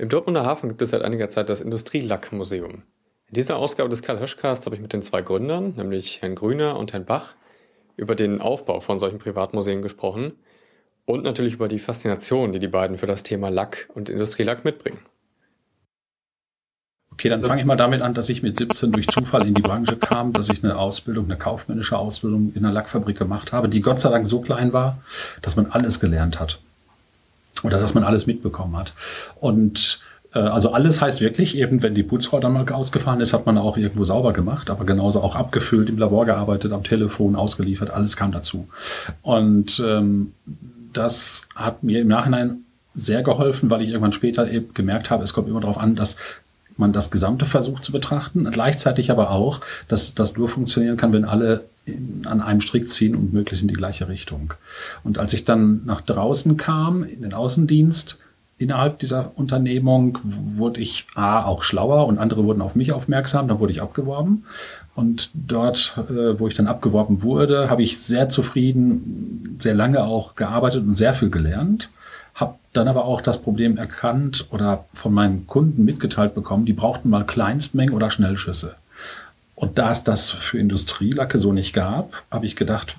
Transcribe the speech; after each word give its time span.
Im 0.00 0.08
Dortmunder 0.08 0.46
Hafen 0.46 0.68
gibt 0.68 0.80
es 0.80 0.90
seit 0.90 1.02
einiger 1.02 1.28
Zeit 1.28 1.48
das 1.48 1.60
Industrielackmuseum. 1.60 2.82
In 3.26 3.34
dieser 3.34 3.56
Ausgabe 3.56 3.90
des 3.90 4.00
Karl 4.00 4.20
Höschcasts 4.20 4.64
habe 4.64 4.76
ich 4.76 4.80
mit 4.80 4.92
den 4.92 5.02
zwei 5.02 5.22
Gründern, 5.22 5.74
nämlich 5.76 6.22
Herrn 6.22 6.36
Grüner 6.36 6.78
und 6.78 6.92
Herrn 6.92 7.04
Bach, 7.04 7.34
über 7.96 8.14
den 8.14 8.40
Aufbau 8.40 8.78
von 8.78 9.00
solchen 9.00 9.18
Privatmuseen 9.18 9.82
gesprochen 9.82 10.34
und 11.04 11.24
natürlich 11.24 11.54
über 11.54 11.66
die 11.66 11.80
Faszination, 11.80 12.52
die 12.52 12.60
die 12.60 12.68
beiden 12.68 12.96
für 12.96 13.06
das 13.06 13.24
Thema 13.24 13.48
Lack 13.48 13.88
und 13.92 14.08
Industrielack 14.08 14.64
mitbringen. 14.64 15.00
Okay, 17.10 17.28
dann 17.28 17.42
fange 17.42 17.60
ich 17.60 17.66
mal 17.66 17.76
damit 17.76 18.00
an, 18.00 18.14
dass 18.14 18.28
ich 18.28 18.44
mit 18.44 18.56
17 18.56 18.92
durch 18.92 19.08
Zufall 19.08 19.48
in 19.48 19.54
die 19.54 19.62
Branche 19.62 19.96
kam, 19.96 20.32
dass 20.32 20.48
ich 20.48 20.62
eine 20.62 20.76
Ausbildung, 20.76 21.24
eine 21.24 21.36
kaufmännische 21.36 21.98
Ausbildung 21.98 22.52
in 22.54 22.64
einer 22.64 22.72
Lackfabrik 22.72 23.18
gemacht 23.18 23.52
habe, 23.52 23.68
die 23.68 23.80
Gott 23.80 23.98
sei 23.98 24.10
Dank 24.10 24.28
so 24.28 24.42
klein 24.42 24.72
war, 24.72 25.02
dass 25.42 25.56
man 25.56 25.66
alles 25.66 25.98
gelernt 25.98 26.38
hat 26.38 26.60
oder 27.64 27.78
dass 27.78 27.94
man 27.94 28.04
alles 28.04 28.26
mitbekommen 28.26 28.76
hat. 28.76 28.92
Und 29.40 30.00
äh, 30.34 30.38
also 30.38 30.72
alles 30.72 31.00
heißt 31.00 31.20
wirklich, 31.20 31.56
eben 31.56 31.82
wenn 31.82 31.94
die 31.94 32.02
Putzfrau 32.02 32.40
dann 32.40 32.52
mal 32.52 32.68
ausgefahren 32.70 33.20
ist, 33.20 33.32
hat 33.32 33.46
man 33.46 33.58
auch 33.58 33.76
irgendwo 33.76 34.04
sauber 34.04 34.32
gemacht, 34.32 34.70
aber 34.70 34.84
genauso 34.84 35.20
auch 35.22 35.36
abgefüllt, 35.36 35.88
im 35.88 35.98
Labor 35.98 36.26
gearbeitet, 36.26 36.72
am 36.72 36.84
Telefon 36.84 37.36
ausgeliefert, 37.36 37.90
alles 37.90 38.16
kam 38.16 38.32
dazu. 38.32 38.68
Und 39.22 39.82
ähm, 39.84 40.32
das 40.92 41.48
hat 41.54 41.82
mir 41.82 42.00
im 42.00 42.08
Nachhinein 42.08 42.64
sehr 42.94 43.22
geholfen, 43.22 43.70
weil 43.70 43.82
ich 43.82 43.90
irgendwann 43.90 44.12
später 44.12 44.50
eben 44.50 44.74
gemerkt 44.74 45.10
habe, 45.10 45.22
es 45.22 45.32
kommt 45.32 45.48
immer 45.48 45.60
darauf 45.60 45.78
an, 45.78 45.94
dass 45.94 46.16
man 46.76 46.92
das 46.92 47.10
Gesamte 47.10 47.44
versucht 47.44 47.84
zu 47.84 47.92
betrachten, 47.92 48.48
gleichzeitig 48.50 49.10
aber 49.10 49.30
auch, 49.30 49.60
dass 49.88 50.14
das 50.14 50.36
nur 50.36 50.48
funktionieren 50.48 50.96
kann, 50.96 51.12
wenn 51.12 51.24
alle 51.24 51.64
in, 51.88 52.26
an 52.26 52.40
einem 52.40 52.60
Strick 52.60 52.88
ziehen 52.88 53.14
und 53.14 53.32
möglichst 53.32 53.62
in 53.62 53.68
die 53.68 53.74
gleiche 53.74 54.08
Richtung. 54.08 54.54
Und 55.04 55.18
als 55.18 55.32
ich 55.32 55.44
dann 55.44 55.82
nach 55.84 56.00
draußen 56.00 56.56
kam, 56.56 57.02
in 57.02 57.22
den 57.22 57.34
Außendienst, 57.34 58.18
innerhalb 58.58 58.98
dieser 58.98 59.32
Unternehmung 59.36 60.18
wurde 60.22 60.80
ich 60.80 61.06
A, 61.14 61.44
auch 61.44 61.62
schlauer 61.62 62.06
und 62.06 62.18
andere 62.18 62.44
wurden 62.44 62.60
auf 62.60 62.74
mich 62.74 62.92
aufmerksam, 62.92 63.48
dann 63.48 63.60
wurde 63.60 63.72
ich 63.72 63.80
abgeworben. 63.80 64.44
Und 64.94 65.30
dort, 65.34 65.94
äh, 66.10 66.38
wo 66.40 66.48
ich 66.48 66.54
dann 66.54 66.66
abgeworben 66.66 67.22
wurde, 67.22 67.70
habe 67.70 67.84
ich 67.84 67.98
sehr 67.98 68.28
zufrieden, 68.28 69.56
sehr 69.60 69.74
lange 69.74 70.02
auch 70.02 70.34
gearbeitet 70.34 70.84
und 70.84 70.96
sehr 70.96 71.12
viel 71.12 71.30
gelernt. 71.30 71.88
Habe 72.34 72.56
dann 72.72 72.88
aber 72.88 73.04
auch 73.04 73.20
das 73.20 73.40
Problem 73.40 73.76
erkannt 73.76 74.48
oder 74.50 74.84
von 74.92 75.14
meinen 75.14 75.46
Kunden 75.46 75.84
mitgeteilt 75.84 76.34
bekommen, 76.34 76.66
die 76.66 76.72
brauchten 76.72 77.10
mal 77.10 77.24
Kleinstmengen 77.24 77.94
oder 77.94 78.10
Schnellschüsse. 78.10 78.74
Und 79.58 79.76
da 79.76 79.90
es 79.90 80.04
das 80.04 80.30
für 80.30 80.58
Industrielacke 80.58 81.40
so 81.40 81.52
nicht 81.52 81.72
gab, 81.72 82.22
habe 82.30 82.46
ich 82.46 82.54
gedacht, 82.54 82.96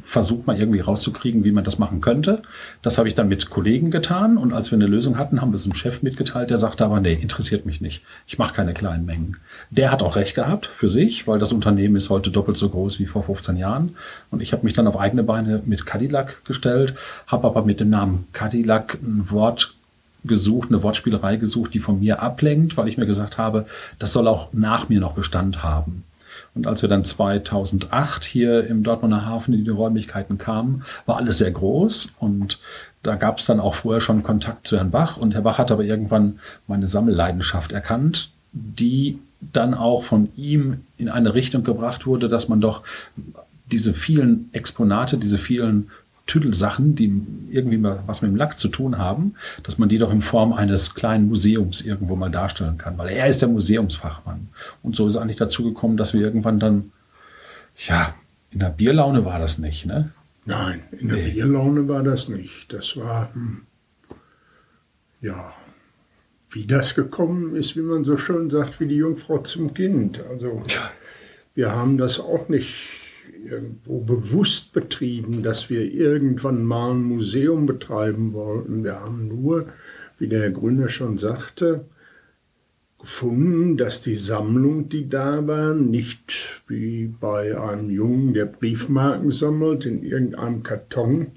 versucht 0.00 0.46
mal 0.46 0.56
irgendwie 0.56 0.78
rauszukriegen, 0.78 1.42
wie 1.42 1.50
man 1.50 1.64
das 1.64 1.80
machen 1.80 2.00
könnte. 2.00 2.42
Das 2.82 2.98
habe 2.98 3.08
ich 3.08 3.16
dann 3.16 3.28
mit 3.28 3.50
Kollegen 3.50 3.90
getan 3.90 4.36
und 4.36 4.52
als 4.52 4.70
wir 4.70 4.76
eine 4.76 4.86
Lösung 4.86 5.18
hatten, 5.18 5.40
haben 5.40 5.50
wir 5.50 5.56
es 5.56 5.64
dem 5.64 5.74
Chef 5.74 6.02
mitgeteilt. 6.02 6.50
Der 6.50 6.58
sagte 6.58 6.84
aber, 6.84 7.00
nee, 7.00 7.14
interessiert 7.14 7.66
mich 7.66 7.80
nicht. 7.80 8.04
Ich 8.28 8.38
mache 8.38 8.54
keine 8.54 8.74
kleinen 8.74 9.06
Mengen. 9.06 9.38
Der 9.70 9.90
hat 9.90 10.02
auch 10.02 10.14
recht 10.14 10.36
gehabt 10.36 10.66
für 10.66 10.88
sich, 10.88 11.26
weil 11.26 11.40
das 11.40 11.52
Unternehmen 11.52 11.96
ist 11.96 12.10
heute 12.10 12.30
doppelt 12.30 12.58
so 12.58 12.68
groß 12.68 13.00
wie 13.00 13.06
vor 13.06 13.24
15 13.24 13.56
Jahren. 13.56 13.96
Und 14.30 14.40
ich 14.40 14.52
habe 14.52 14.64
mich 14.64 14.74
dann 14.74 14.86
auf 14.86 15.00
eigene 15.00 15.24
Beine 15.24 15.62
mit 15.64 15.84
Cadillac 15.84 16.44
gestellt, 16.44 16.94
habe 17.26 17.48
aber 17.48 17.64
mit 17.64 17.80
dem 17.80 17.90
Namen 17.90 18.28
Cadillac 18.32 18.98
ein 19.02 19.30
Wort 19.30 19.74
gesucht, 20.24 20.70
eine 20.70 20.82
Wortspielerei 20.82 21.36
gesucht, 21.36 21.74
die 21.74 21.80
von 21.80 22.00
mir 22.00 22.22
ablenkt, 22.22 22.76
weil 22.76 22.88
ich 22.88 22.98
mir 22.98 23.06
gesagt 23.06 23.38
habe, 23.38 23.66
das 23.98 24.12
soll 24.12 24.28
auch 24.28 24.48
nach 24.52 24.88
mir 24.88 25.00
noch 25.00 25.12
Bestand 25.12 25.62
haben. 25.62 26.04
Und 26.54 26.66
als 26.66 26.82
wir 26.82 26.88
dann 26.88 27.04
2008 27.04 28.24
hier 28.24 28.66
im 28.66 28.82
Dortmunder 28.82 29.24
Hafen 29.24 29.54
in 29.54 29.64
die 29.64 29.70
Räumlichkeiten 29.70 30.38
kamen, 30.38 30.84
war 31.06 31.16
alles 31.16 31.38
sehr 31.38 31.50
groß 31.50 32.14
und 32.20 32.58
da 33.02 33.16
gab 33.16 33.38
es 33.38 33.46
dann 33.46 33.58
auch 33.58 33.74
vorher 33.74 34.00
schon 34.00 34.22
Kontakt 34.22 34.66
zu 34.66 34.76
Herrn 34.76 34.90
Bach 34.90 35.16
und 35.16 35.34
Herr 35.34 35.42
Bach 35.42 35.58
hat 35.58 35.70
aber 35.70 35.84
irgendwann 35.84 36.38
meine 36.66 36.86
Sammelleidenschaft 36.86 37.72
erkannt, 37.72 38.30
die 38.52 39.18
dann 39.40 39.74
auch 39.74 40.04
von 40.04 40.28
ihm 40.36 40.82
in 40.98 41.08
eine 41.08 41.34
Richtung 41.34 41.64
gebracht 41.64 42.06
wurde, 42.06 42.28
dass 42.28 42.48
man 42.48 42.60
doch 42.60 42.82
diese 43.72 43.94
vielen 43.94 44.50
Exponate, 44.52 45.16
diese 45.18 45.38
vielen 45.38 45.90
Tüdelsachen, 46.26 46.94
die 46.94 47.22
irgendwie 47.50 47.78
mal 47.78 48.02
was 48.06 48.22
mit 48.22 48.30
dem 48.30 48.36
Lack 48.36 48.58
zu 48.58 48.68
tun 48.68 48.98
haben, 48.98 49.34
dass 49.62 49.78
man 49.78 49.88
die 49.88 49.98
doch 49.98 50.12
in 50.12 50.22
Form 50.22 50.52
eines 50.52 50.94
kleinen 50.94 51.28
Museums 51.28 51.82
irgendwo 51.82 52.16
mal 52.16 52.30
darstellen 52.30 52.78
kann, 52.78 52.96
weil 52.98 53.08
er 53.08 53.26
ist 53.26 53.42
der 53.42 53.48
Museumsfachmann. 53.48 54.48
Und 54.82 54.96
so 54.96 55.08
ist 55.08 55.16
eigentlich 55.16 55.36
dazu 55.36 55.64
gekommen, 55.64 55.96
dass 55.96 56.14
wir 56.14 56.20
irgendwann 56.20 56.58
dann, 56.58 56.92
ja, 57.88 58.14
in 58.50 58.60
der 58.60 58.70
Bierlaune 58.70 59.24
war 59.24 59.38
das 59.38 59.58
nicht, 59.58 59.86
ne? 59.86 60.12
Nein, 60.44 60.82
in 60.92 61.08
der 61.08 61.18
nee. 61.18 61.30
Bierlaune 61.30 61.88
war 61.88 62.02
das 62.02 62.28
nicht. 62.28 62.72
Das 62.72 62.96
war, 62.96 63.32
hm, 63.34 63.62
ja, 65.20 65.52
wie 66.50 66.66
das 66.66 66.94
gekommen 66.94 67.56
ist, 67.56 67.76
wie 67.76 67.82
man 67.82 68.04
so 68.04 68.16
schön 68.16 68.50
sagt, 68.50 68.80
wie 68.80 68.86
die 68.86 68.96
Jungfrau 68.96 69.38
zum 69.38 69.72
Kind. 69.72 70.22
Also, 70.28 70.62
wir 71.54 71.72
haben 71.72 71.96
das 71.96 72.20
auch 72.20 72.48
nicht 72.48 73.01
irgendwo 73.44 74.00
bewusst 74.04 74.72
betrieben, 74.72 75.42
dass 75.42 75.70
wir 75.70 75.92
irgendwann 75.92 76.64
mal 76.64 76.92
ein 76.92 77.02
Museum 77.02 77.66
betreiben 77.66 78.32
wollten. 78.32 78.84
Wir 78.84 79.00
haben 79.00 79.28
nur, 79.28 79.66
wie 80.18 80.28
der 80.28 80.40
Herr 80.40 80.50
Grüner 80.50 80.88
schon 80.88 81.18
sagte, 81.18 81.84
gefunden, 82.98 83.76
dass 83.76 84.00
die 84.00 84.14
Sammlung, 84.14 84.88
die 84.88 85.08
da 85.08 85.46
war, 85.46 85.74
nicht 85.74 86.62
wie 86.68 87.08
bei 87.08 87.58
einem 87.58 87.90
Jungen, 87.90 88.32
der 88.32 88.46
Briefmarken 88.46 89.32
sammelt, 89.32 89.84
in 89.86 90.02
irgendeinem 90.02 90.62
Karton 90.62 91.32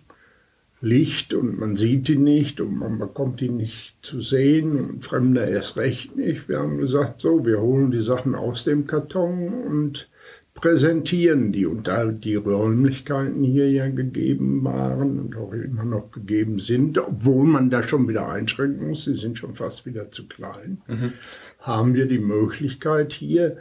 liegt 0.79 1.33
und 1.33 1.57
man 1.57 1.75
sieht 1.75 2.07
die 2.07 2.17
nicht 2.17 2.61
und 2.61 2.77
man 2.77 2.99
bekommt 2.99 3.41
die 3.41 3.49
nicht 3.49 3.95
zu 4.03 4.21
sehen 4.21 4.77
und 4.77 5.03
Fremder 5.03 5.47
erst 5.47 5.77
recht 5.77 6.15
nicht. 6.15 6.47
Wir 6.47 6.59
haben 6.59 6.77
gesagt, 6.77 7.21
so, 7.21 7.43
wir 7.45 7.59
holen 7.59 7.89
die 7.89 8.01
Sachen 8.01 8.35
aus 8.35 8.63
dem 8.63 8.85
Karton 8.85 9.49
und 9.65 10.07
präsentieren 10.55 11.51
die. 11.51 11.67
Und 11.67 11.87
da 11.87 12.05
die 12.05 12.35
Räumlichkeiten 12.35 13.43
hier 13.43 13.69
ja 13.69 13.87
gegeben 13.87 14.63
waren 14.63 15.19
und 15.19 15.37
auch 15.37 15.53
immer 15.53 15.83
noch 15.83 16.09
gegeben 16.11 16.57
sind, 16.57 16.97
obwohl 16.97 17.45
man 17.45 17.69
da 17.69 17.83
schon 17.83 18.07
wieder 18.07 18.27
einschränken 18.27 18.87
muss, 18.87 19.05
sie 19.05 19.15
sind 19.15 19.37
schon 19.37 19.53
fast 19.53 19.85
wieder 19.85 20.09
zu 20.09 20.27
klein, 20.27 20.81
mhm. 20.87 21.13
haben 21.59 21.93
wir 21.93 22.07
die 22.07 22.19
Möglichkeit 22.19 23.13
hier 23.13 23.57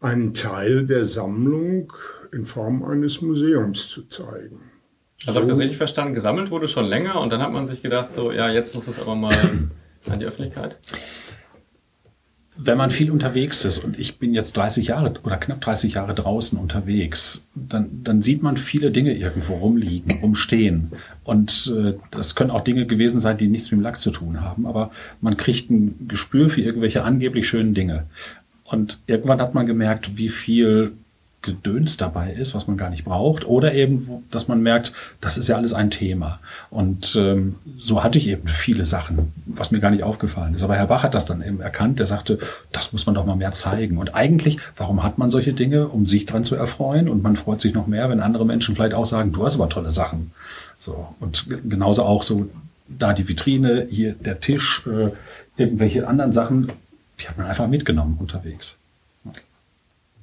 einen 0.00 0.32
Teil 0.32 0.86
der 0.86 1.04
Sammlung 1.04 1.92
in 2.32 2.46
Form 2.46 2.82
eines 2.84 3.20
Museums 3.20 3.88
zu 3.88 4.08
zeigen. 4.08 4.60
Also 5.26 5.32
so. 5.32 5.34
habe 5.34 5.44
ich 5.44 5.50
das 5.50 5.58
richtig 5.58 5.76
verstanden? 5.76 6.14
Gesammelt 6.14 6.50
wurde 6.50 6.68
schon 6.68 6.86
länger 6.86 7.20
und 7.20 7.30
dann 7.30 7.42
hat 7.42 7.52
man 7.52 7.66
sich 7.66 7.82
gedacht, 7.82 8.12
so, 8.12 8.32
ja, 8.32 8.48
jetzt 8.50 8.74
muss 8.74 8.88
es 8.88 8.98
aber 8.98 9.14
mal 9.14 9.34
an 10.08 10.20
die 10.20 10.24
Öffentlichkeit 10.24 10.78
wenn 12.56 12.76
man 12.76 12.90
viel 12.90 13.10
unterwegs 13.10 13.64
ist 13.64 13.78
und 13.78 13.98
ich 13.98 14.18
bin 14.18 14.34
jetzt 14.34 14.56
30 14.56 14.88
Jahre 14.88 15.14
oder 15.22 15.36
knapp 15.36 15.60
30 15.60 15.94
Jahre 15.94 16.14
draußen 16.14 16.58
unterwegs, 16.58 17.48
dann, 17.54 18.02
dann 18.02 18.22
sieht 18.22 18.42
man 18.42 18.56
viele 18.56 18.90
Dinge 18.90 19.14
irgendwo 19.14 19.54
rumliegen, 19.54 20.18
rumstehen. 20.20 20.90
Und 21.22 21.72
äh, 21.76 21.94
das 22.10 22.34
können 22.34 22.50
auch 22.50 22.62
Dinge 22.62 22.86
gewesen 22.86 23.20
sein, 23.20 23.38
die 23.38 23.48
nichts 23.48 23.70
mit 23.70 23.80
dem 23.80 23.82
Lack 23.82 23.98
zu 23.98 24.10
tun 24.10 24.40
haben. 24.40 24.66
Aber 24.66 24.90
man 25.20 25.36
kriegt 25.36 25.70
ein 25.70 26.08
Gespür 26.08 26.50
für 26.50 26.60
irgendwelche 26.60 27.04
angeblich 27.04 27.48
schönen 27.48 27.72
Dinge. 27.72 28.06
Und 28.64 28.98
irgendwann 29.06 29.40
hat 29.40 29.54
man 29.54 29.66
gemerkt, 29.66 30.16
wie 30.16 30.28
viel 30.28 30.92
Gedöns 31.42 31.96
dabei 31.96 32.32
ist, 32.32 32.54
was 32.54 32.66
man 32.66 32.76
gar 32.76 32.90
nicht 32.90 33.04
braucht, 33.04 33.46
oder 33.46 33.72
eben, 33.72 34.24
dass 34.30 34.48
man 34.48 34.62
merkt, 34.62 34.92
das 35.20 35.38
ist 35.38 35.48
ja 35.48 35.56
alles 35.56 35.72
ein 35.72 35.90
Thema. 35.90 36.38
Und 36.68 37.16
ähm, 37.16 37.56
so 37.78 38.04
hatte 38.04 38.18
ich 38.18 38.28
eben 38.28 38.46
viele 38.46 38.84
Sachen, 38.84 39.32
was 39.46 39.70
mir 39.70 39.80
gar 39.80 39.90
nicht 39.90 40.02
aufgefallen 40.02 40.54
ist. 40.54 40.62
Aber 40.62 40.76
Herr 40.76 40.86
Bach 40.86 41.02
hat 41.02 41.14
das 41.14 41.24
dann 41.24 41.42
eben 41.42 41.60
erkannt, 41.60 41.98
der 41.98 42.06
sagte, 42.06 42.38
das 42.72 42.92
muss 42.92 43.06
man 43.06 43.14
doch 43.14 43.24
mal 43.24 43.36
mehr 43.36 43.52
zeigen. 43.52 43.96
Und 43.96 44.14
eigentlich, 44.14 44.58
warum 44.76 45.02
hat 45.02 45.16
man 45.16 45.30
solche 45.30 45.54
Dinge, 45.54 45.88
um 45.88 46.04
sich 46.04 46.26
dran 46.26 46.44
zu 46.44 46.56
erfreuen? 46.56 47.08
Und 47.08 47.22
man 47.22 47.36
freut 47.36 47.62
sich 47.62 47.72
noch 47.72 47.86
mehr, 47.86 48.10
wenn 48.10 48.20
andere 48.20 48.44
Menschen 48.44 48.74
vielleicht 48.74 48.94
auch 48.94 49.06
sagen, 49.06 49.32
du 49.32 49.44
hast 49.44 49.54
aber 49.54 49.70
tolle 49.70 49.90
Sachen. 49.90 50.32
So. 50.76 51.14
Und 51.20 51.46
genauso 51.68 52.02
auch 52.02 52.22
so 52.22 52.50
da 52.86 53.14
die 53.14 53.28
Vitrine, 53.28 53.86
hier 53.88 54.12
der 54.12 54.40
Tisch, 54.40 54.86
äh, 54.86 55.10
irgendwelche 55.56 56.06
anderen 56.06 56.32
Sachen, 56.32 56.70
die 57.20 57.28
hat 57.28 57.38
man 57.38 57.46
einfach 57.46 57.68
mitgenommen 57.68 58.16
unterwegs. 58.18 58.76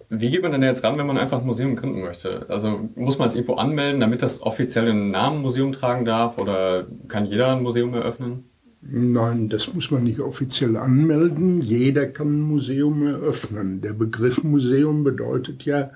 Wie 0.09 0.29
geht 0.29 0.41
man 0.41 0.53
denn 0.53 0.63
jetzt 0.63 0.83
ran, 0.83 0.97
wenn 0.97 1.07
man 1.07 1.17
einfach 1.17 1.39
ein 1.39 1.45
Museum 1.45 1.75
gründen 1.75 2.01
möchte? 2.01 2.45
Also 2.49 2.89
muss 2.95 3.17
man 3.17 3.27
es 3.27 3.35
irgendwo 3.35 3.55
anmelden, 3.55 3.99
damit 3.99 4.21
das 4.21 4.41
offiziell 4.41 4.85
den 4.85 5.11
Namen 5.11 5.41
Museum 5.41 5.73
tragen 5.73 6.05
darf 6.05 6.37
oder 6.37 6.87
kann 7.09 7.25
jeder 7.25 7.53
ein 7.53 7.63
Museum 7.63 7.93
eröffnen? 7.93 8.45
Nein, 8.81 9.49
das 9.49 9.73
muss 9.73 9.91
man 9.91 10.05
nicht 10.05 10.21
offiziell 10.21 10.77
anmelden. 10.77 11.61
Jeder 11.61 12.05
kann 12.05 12.37
ein 12.37 12.41
Museum 12.41 13.05
eröffnen. 13.05 13.81
Der 13.81 13.93
Begriff 13.93 14.43
Museum 14.43 15.03
bedeutet 15.03 15.65
ja 15.65 15.91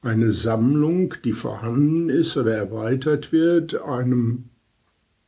eine 0.00 0.32
Sammlung, 0.32 1.14
die 1.24 1.32
vorhanden 1.32 2.08
ist 2.08 2.36
oder 2.36 2.56
erweitert 2.56 3.30
wird, 3.30 3.80
einem 3.80 4.48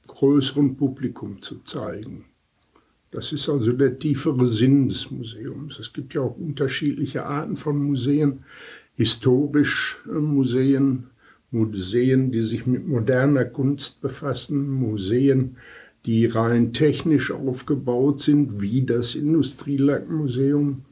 größeren 0.08 0.76
Publikum 0.76 1.40
zu 1.40 1.62
zeigen. 1.62 2.24
Das 3.14 3.32
ist 3.32 3.48
also 3.48 3.72
der 3.72 3.96
tiefere 3.96 4.44
Sinn 4.44 4.88
des 4.88 5.12
Museums. 5.12 5.78
Es 5.78 5.92
gibt 5.92 6.14
ja 6.14 6.22
auch 6.22 6.36
unterschiedliche 6.36 7.24
Arten 7.24 7.54
von 7.54 7.78
Museen, 7.78 8.40
historisch 8.96 10.02
äh, 10.08 10.18
Museen, 10.18 11.04
Museen, 11.52 12.32
die 12.32 12.42
sich 12.42 12.66
mit 12.66 12.88
moderner 12.88 13.44
Kunst 13.44 14.00
befassen, 14.00 14.68
Museen, 14.68 15.58
die 16.06 16.26
rein 16.26 16.72
technisch 16.72 17.30
aufgebaut 17.30 18.20
sind, 18.20 18.60
wie 18.60 18.82
das 18.82 19.14
Industrielackmuseum 19.14 20.84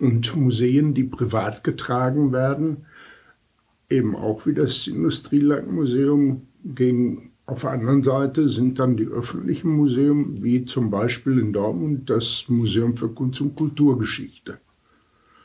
und 0.00 0.36
Museen, 0.36 0.92
die 0.92 1.04
privat 1.04 1.64
getragen 1.64 2.32
werden, 2.32 2.84
eben 3.88 4.14
auch 4.14 4.44
wie 4.44 4.52
das 4.52 4.86
Industrielackmuseum 4.86 6.42
gegen 6.66 7.30
auf 7.46 7.60
der 7.62 7.70
anderen 7.70 8.02
Seite 8.02 8.48
sind 8.48 8.78
dann 8.78 8.96
die 8.96 9.06
öffentlichen 9.06 9.70
Museen, 9.70 10.42
wie 10.42 10.64
zum 10.64 10.90
Beispiel 10.90 11.38
in 11.38 11.52
Dortmund 11.52 12.08
das 12.08 12.46
Museum 12.48 12.96
für 12.96 13.10
Kunst 13.10 13.40
und 13.40 13.54
Kulturgeschichte. 13.54 14.58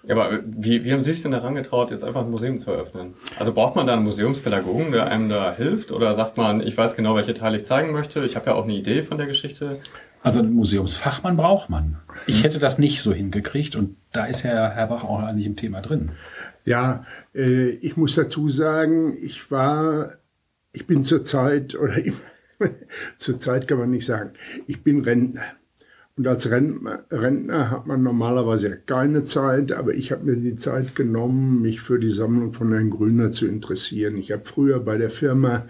Ja, 0.04 0.16
aber 0.16 0.40
wie, 0.46 0.86
wie 0.86 0.94
haben 0.94 1.02
Sie 1.02 1.12
sich 1.12 1.22
denn 1.22 1.32
daran 1.32 1.56
getraut, 1.56 1.92
jetzt 1.92 2.06
einfach 2.06 2.24
ein 2.24 2.32
Museum 2.32 2.58
zu 2.58 2.72
eröffnen? 2.72 3.16
Also 3.38 3.52
braucht 3.52 3.76
man 3.76 3.86
da 3.86 3.94
einen 3.94 4.06
Museumspädagogen, 4.06 4.94
der 4.94 5.08
einem 5.08 5.28
da 5.28 5.54
hilft? 5.54 5.92
Oder 5.92 6.16
sagt 6.16 6.38
man, 6.38 6.62
ich 6.62 6.78
weiß 6.78 6.96
genau, 6.96 7.16
welche 7.16 7.34
Teile 7.34 7.58
ich 7.58 7.66
zeigen 7.66 7.92
möchte, 7.92 8.24
ich 8.24 8.38
habe 8.38 8.48
ja 8.48 8.54
auch 8.54 8.64
eine 8.64 8.74
Idee 8.74 9.04
von 9.04 9.18
der 9.18 9.28
Geschichte? 9.28 9.80
Also 10.24 10.40
einen 10.40 10.54
Museumsfachmann 10.54 11.36
braucht 11.36 11.70
man. 11.70 11.98
Ich 12.28 12.44
hätte 12.44 12.60
das 12.60 12.80
nicht 12.80 13.02
so 13.02 13.14
hingekriegt 13.14 13.76
und 13.76 13.98
da 14.12 14.26
ist 14.26 14.44
ja 14.44 14.70
Herr 14.70 14.88
Bach 14.88 15.04
auch 15.04 15.20
eigentlich 15.20 15.46
im 15.46 15.56
Thema 15.56 15.82
drin. 15.82 16.12
Ja, 16.66 17.06
äh, 17.34 17.70
ich 17.70 17.98
muss 17.98 18.16
dazu 18.16 18.50
sagen, 18.50 19.18
ich 19.22 19.52
war, 19.52 20.12
ich 20.80 20.88
bin 20.88 21.04
zurzeit, 21.04 21.76
oder 21.76 21.96
zurzeit 23.18 23.68
kann 23.68 23.80
man 23.80 23.92
nicht 23.92 24.06
sagen, 24.06 24.32
ich 24.66 24.82
bin 24.82 25.04
Rentner. 25.04 25.44
Und 26.16 26.28
als 26.28 26.50
Rentner, 26.50 27.06
Rentner, 27.12 27.70
hat 27.70 27.86
man 27.86 28.02
normalerweise 28.02 28.78
keine 28.86 29.24
Zeit, 29.24 29.74
aber 29.74 29.94
ich 29.94 30.12
habe 30.12 30.26
mir 30.26 30.38
die 30.38 30.56
Zeit 30.56 30.96
genommen, 30.96 31.62
mich 31.62 31.82
für 31.82 32.00
die 32.00 32.10
Sammlung 32.10 32.54
von 32.54 32.72
Herrn 32.72 32.90
Grüner 32.90 33.32
zu 33.32 33.46
interessieren. 33.46 34.16
Ich 34.18 34.32
habe 34.32 34.44
früher 34.46 34.80
bei 34.80 34.98
der 34.98 35.10
Firma 35.10 35.68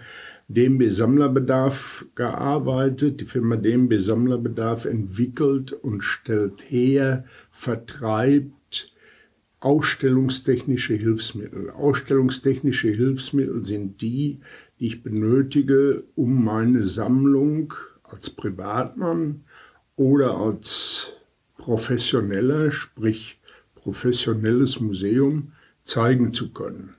DMB 0.48 0.90
Sammlerbedarf 0.90 2.06
gearbeitet. 2.14 3.20
Die 3.20 3.26
Firma 3.26 3.56
DMB 3.56 3.94
Sammlerbedarf 3.98 4.84
entwickelt 4.84 5.72
und 5.72 6.02
stellt 6.02 6.60
her, 6.68 7.24
vertreibt 7.52 8.92
ausstellungstechnische 9.60 10.94
Hilfsmittel. 10.94 11.70
Ausstellungstechnische 11.70 12.88
Hilfsmittel 12.88 13.64
sind 13.64 14.00
die, 14.00 14.40
die 14.80 14.86
ich 14.86 15.02
benötige, 15.02 16.04
um 16.16 16.42
meine 16.42 16.84
Sammlung 16.84 17.74
als 18.02 18.30
Privatmann 18.30 19.44
oder 19.96 20.38
als 20.38 21.12
professioneller, 21.58 22.70
sprich 22.70 23.40
professionelles 23.74 24.80
Museum 24.80 25.52
zeigen 25.84 26.32
zu 26.32 26.52
können. 26.52 26.94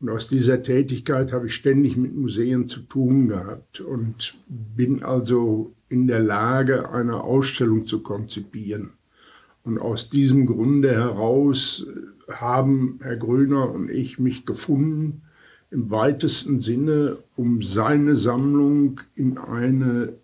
Und 0.00 0.10
aus 0.10 0.28
dieser 0.28 0.62
Tätigkeit 0.62 1.32
habe 1.32 1.46
ich 1.46 1.54
ständig 1.54 1.96
mit 1.96 2.14
Museen 2.14 2.68
zu 2.68 2.80
tun 2.80 3.28
gehabt 3.28 3.80
und 3.80 4.34
bin 4.48 5.02
also 5.02 5.74
in 5.88 6.06
der 6.06 6.20
Lage, 6.20 6.90
eine 6.90 7.22
Ausstellung 7.22 7.86
zu 7.86 8.02
konzipieren. 8.02 8.92
Und 9.62 9.78
aus 9.78 10.08
diesem 10.08 10.46
Grunde 10.46 10.90
heraus 10.92 11.86
haben 12.30 12.98
Herr 13.02 13.16
Gröner 13.16 13.70
und 13.70 13.90
ich 13.90 14.18
mich 14.18 14.46
gefunden, 14.46 15.22
im 15.70 15.90
weitesten 15.90 16.60
Sinne, 16.60 17.18
um 17.36 17.62
seine 17.62 18.16
Sammlung 18.16 19.00
in 19.14 19.38
eine 19.38 20.14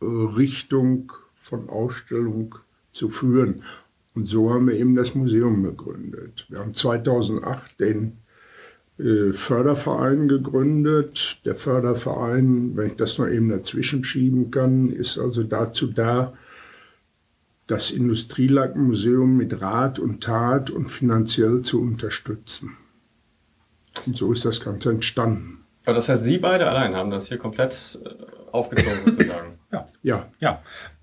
Richtung 0.00 1.12
von 1.34 1.68
Ausstellung 1.68 2.56
zu 2.92 3.08
führen. 3.08 3.62
Und 4.14 4.26
so 4.26 4.52
haben 4.52 4.66
wir 4.66 4.74
eben 4.74 4.96
das 4.96 5.14
Museum 5.14 5.62
gegründet. 5.62 6.46
Wir 6.48 6.58
haben 6.58 6.74
2008 6.74 7.78
den 7.78 8.18
äh, 8.98 9.32
Förderverein 9.32 10.26
gegründet. 10.26 11.40
Der 11.44 11.54
Förderverein, 11.54 12.76
wenn 12.76 12.88
ich 12.88 12.96
das 12.96 13.18
noch 13.18 13.28
eben 13.28 13.48
dazwischen 13.48 14.02
schieben 14.02 14.50
kann, 14.50 14.90
ist 14.90 15.18
also 15.18 15.44
dazu 15.44 15.88
da, 15.88 16.32
das 17.68 17.90
Industrielackmuseum 17.90 19.36
mit 19.36 19.60
Rat 19.60 19.98
und 19.98 20.22
Tat 20.22 20.70
und 20.70 20.88
finanziell 20.88 21.62
zu 21.62 21.80
unterstützen. 21.80 22.76
Und 24.08 24.16
so 24.16 24.32
ist 24.32 24.46
das 24.46 24.64
Ganze 24.64 24.90
entstanden. 24.90 25.64
Aber 25.84 25.94
das 25.94 26.08
heißt, 26.08 26.22
Sie 26.22 26.38
beide 26.38 26.66
allein 26.66 26.96
haben 26.96 27.10
das 27.10 27.28
hier 27.28 27.36
komplett 27.36 27.98
äh, 28.04 28.08
aufgezogen 28.52 29.00
sozusagen. 29.04 29.58
Ja. 29.70 29.84
Ja. 30.02 30.26
Ja. 30.40 30.62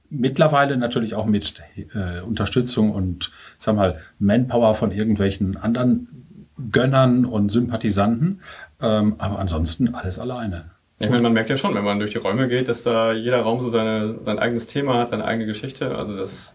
Mittlerweile 0.10 0.76
natürlich 0.76 1.14
auch 1.14 1.28
mit 1.28 1.62
äh, 1.94 2.22
Unterstützung 2.22 2.92
und 2.92 3.32
sag 3.60 3.76
mal 3.76 4.00
Manpower 4.18 4.74
von 4.74 4.92
irgendwelchen 4.92 5.56
anderen 5.56 6.48
Gönnern 6.72 7.26
und 7.26 7.52
Sympathisanten. 7.52 8.42
Ähm, 8.82 9.18
aber 9.20 9.38
ansonsten 9.38 9.94
alles 9.94 10.18
alleine. 10.18 10.72
Ich 10.98 11.12
meine, 11.12 11.22
man 11.22 11.34
merkt 11.34 11.52
ja 11.52 11.58
schon, 11.58 11.76
wenn 11.76 11.84
man 11.84 12.00
durch 12.00 12.14
die 12.14 12.18
Räume 12.18 12.48
geht, 12.48 12.68
dass 12.68 12.82
da 12.82 13.14
jeder 13.14 13.42
Raum 13.42 13.62
so 13.62 13.70
seine, 13.70 14.16
sein 14.24 14.40
eigenes 14.40 14.66
Thema 14.66 14.96
hat, 14.96 15.10
seine 15.10 15.26
eigene 15.26 15.46
Geschichte. 15.46 15.96
Also 15.96 16.18
das 16.18 16.55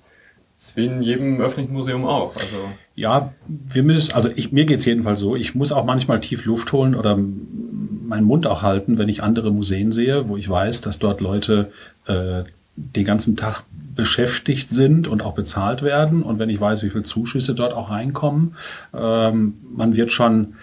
ist 0.60 0.76
wie 0.76 0.86
in 0.86 1.00
jedem 1.00 1.40
öffentlichen 1.40 1.72
Museum 1.72 2.04
auch. 2.04 2.36
Also 2.36 2.56
ja, 2.94 3.32
wir 3.48 3.82
müssen, 3.82 4.12
also 4.14 4.28
ich, 4.36 4.52
mir 4.52 4.66
geht's 4.66 4.84
jedenfalls 4.84 5.18
so. 5.18 5.34
Ich 5.34 5.54
muss 5.54 5.72
auch 5.72 5.86
manchmal 5.86 6.20
tief 6.20 6.44
Luft 6.44 6.70
holen 6.72 6.94
oder 6.94 7.16
meinen 7.16 8.26
Mund 8.26 8.46
auch 8.46 8.60
halten, 8.60 8.98
wenn 8.98 9.08
ich 9.08 9.22
andere 9.22 9.52
Museen 9.52 9.90
sehe, 9.90 10.28
wo 10.28 10.36
ich 10.36 10.48
weiß, 10.48 10.82
dass 10.82 10.98
dort 10.98 11.22
Leute 11.22 11.72
äh, 12.06 12.42
den 12.76 13.04
ganzen 13.04 13.36
Tag 13.36 13.62
beschäftigt 13.94 14.70
sind 14.70 15.08
und 15.08 15.22
auch 15.22 15.34
bezahlt 15.34 15.82
werden. 15.82 16.22
Und 16.22 16.38
wenn 16.38 16.50
ich 16.50 16.60
weiß, 16.60 16.82
wie 16.82 16.90
viele 16.90 17.04
Zuschüsse 17.04 17.54
dort 17.54 17.72
auch 17.72 17.90
reinkommen, 17.90 18.54
ähm, 18.94 19.54
man 19.74 19.96
wird 19.96 20.12
schon 20.12 20.54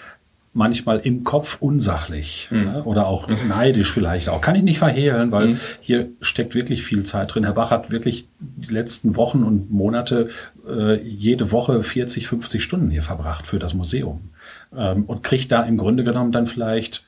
manchmal 0.58 0.98
im 1.00 1.24
Kopf 1.24 1.62
unsachlich 1.62 2.48
mhm. 2.50 2.64
ne? 2.64 2.84
oder 2.84 3.06
auch 3.06 3.30
mhm. 3.30 3.48
neidisch 3.48 3.92
vielleicht 3.92 4.28
auch. 4.28 4.42
Kann 4.42 4.56
ich 4.56 4.64
nicht 4.64 4.80
verhehlen, 4.80 5.32
weil 5.32 5.50
mhm. 5.50 5.60
hier 5.80 6.10
steckt 6.20 6.56
wirklich 6.56 6.84
viel 6.84 7.04
Zeit 7.04 7.34
drin. 7.34 7.44
Herr 7.44 7.54
Bach 7.54 7.70
hat 7.70 7.92
wirklich 7.92 8.28
die 8.40 8.74
letzten 8.74 9.16
Wochen 9.16 9.44
und 9.44 9.72
Monate 9.72 10.30
äh, 10.68 11.00
jede 11.02 11.52
Woche 11.52 11.84
40, 11.84 12.28
50 12.28 12.64
Stunden 12.64 12.90
hier 12.90 13.04
verbracht 13.04 13.46
für 13.46 13.60
das 13.60 13.76
Museum 13.76 14.32
ähm, 14.76 15.04
und 15.06 15.22
kriegt 15.22 15.52
da 15.52 15.62
im 15.62 15.78
Grunde 15.78 16.04
genommen 16.04 16.32
dann 16.32 16.48
vielleicht 16.48 17.06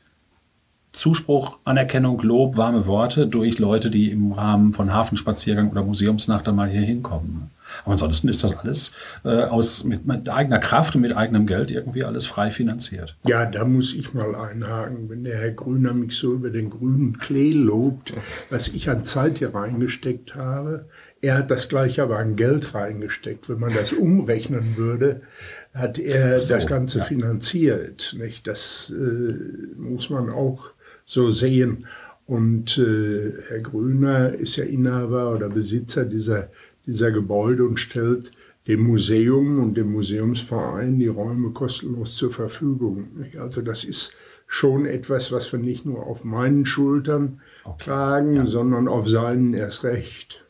Zuspruch, 0.91 1.57
Anerkennung, 1.63 2.21
Lob, 2.21 2.55
warme 2.55 2.85
Worte 2.85 3.25
durch 3.25 3.57
Leute, 3.57 3.89
die 3.89 4.11
im 4.11 4.31
Rahmen 4.31 4.73
von 4.73 4.93
Hafenspaziergang 4.93 5.71
oder 5.71 5.83
Museumsnacht 5.83 6.45
dann 6.45 6.55
mal 6.55 6.69
hier 6.69 6.81
hinkommen. 6.81 7.49
Aber 7.83 7.93
ansonsten 7.93 8.27
ist 8.29 8.43
das 8.43 8.57
alles 8.57 8.93
äh, 9.23 9.43
aus, 9.43 9.83
mit, 9.83 10.05
mit, 10.05 10.29
eigener 10.29 10.59
Kraft 10.59 10.95
und 10.95 11.01
mit 11.01 11.15
eigenem 11.15 11.45
Geld 11.45 11.71
irgendwie 11.71 12.03
alles 12.03 12.25
frei 12.25 12.51
finanziert. 12.51 13.17
Ja, 13.25 13.45
da 13.45 13.65
muss 13.65 13.93
ich 13.93 14.13
mal 14.13 14.35
einhaken. 14.35 15.09
Wenn 15.09 15.23
der 15.23 15.37
Herr 15.37 15.51
Grüner 15.51 15.93
mich 15.93 16.17
so 16.17 16.33
über 16.33 16.49
den 16.49 16.69
grünen 16.69 17.17
Klee 17.17 17.51
lobt, 17.51 18.13
was 18.49 18.67
ich 18.69 18.89
an 18.89 19.05
Zeit 19.05 19.39
hier 19.39 19.53
reingesteckt 19.53 20.35
habe, 20.35 20.85
er 21.21 21.37
hat 21.37 21.51
das 21.51 21.67
gleiche 21.67 22.03
aber 22.03 22.17
an 22.17 22.35
Geld 22.35 22.73
reingesteckt. 22.73 23.49
Wenn 23.49 23.59
man 23.59 23.73
das 23.73 23.91
umrechnen 23.93 24.77
würde, 24.77 25.21
hat 25.73 25.99
er 25.99 26.41
so, 26.41 26.53
das 26.53 26.67
Ganze 26.67 26.99
ja. 26.99 27.03
finanziert. 27.03 28.15
Nicht? 28.17 28.47
Das 28.47 28.93
äh, 28.95 29.33
muss 29.77 30.09
man 30.09 30.29
auch 30.29 30.71
so 31.05 31.31
sehen. 31.31 31.85
Und 32.25 32.77
äh, 32.77 33.33
Herr 33.47 33.59
Grüner 33.59 34.33
ist 34.33 34.55
ja 34.55 34.63
Inhaber 34.63 35.33
oder 35.33 35.49
Besitzer 35.49 36.05
dieser, 36.05 36.49
dieser 36.89 37.11
Gebäude 37.11 37.63
und 37.65 37.77
stellt 37.77 38.31
dem 38.67 38.81
Museum 38.81 39.61
und 39.61 39.77
dem 39.77 39.91
Museumsverein 39.91 40.97
die 40.97 41.07
Räume 41.07 41.51
kostenlos 41.51 42.15
zur 42.15 42.31
Verfügung. 42.31 43.07
Also 43.39 43.61
das 43.61 43.83
ist 43.83 44.17
schon 44.47 44.87
etwas, 44.87 45.31
was 45.31 45.51
wir 45.51 45.59
nicht 45.59 45.85
nur 45.85 46.07
auf 46.07 46.23
meinen 46.23 46.65
Schultern 46.65 47.41
okay. 47.63 47.85
tragen, 47.85 48.35
ja. 48.35 48.47
sondern 48.47 48.87
auf 48.87 49.07
seinen 49.07 49.53
erst 49.53 49.83
recht. 49.83 50.43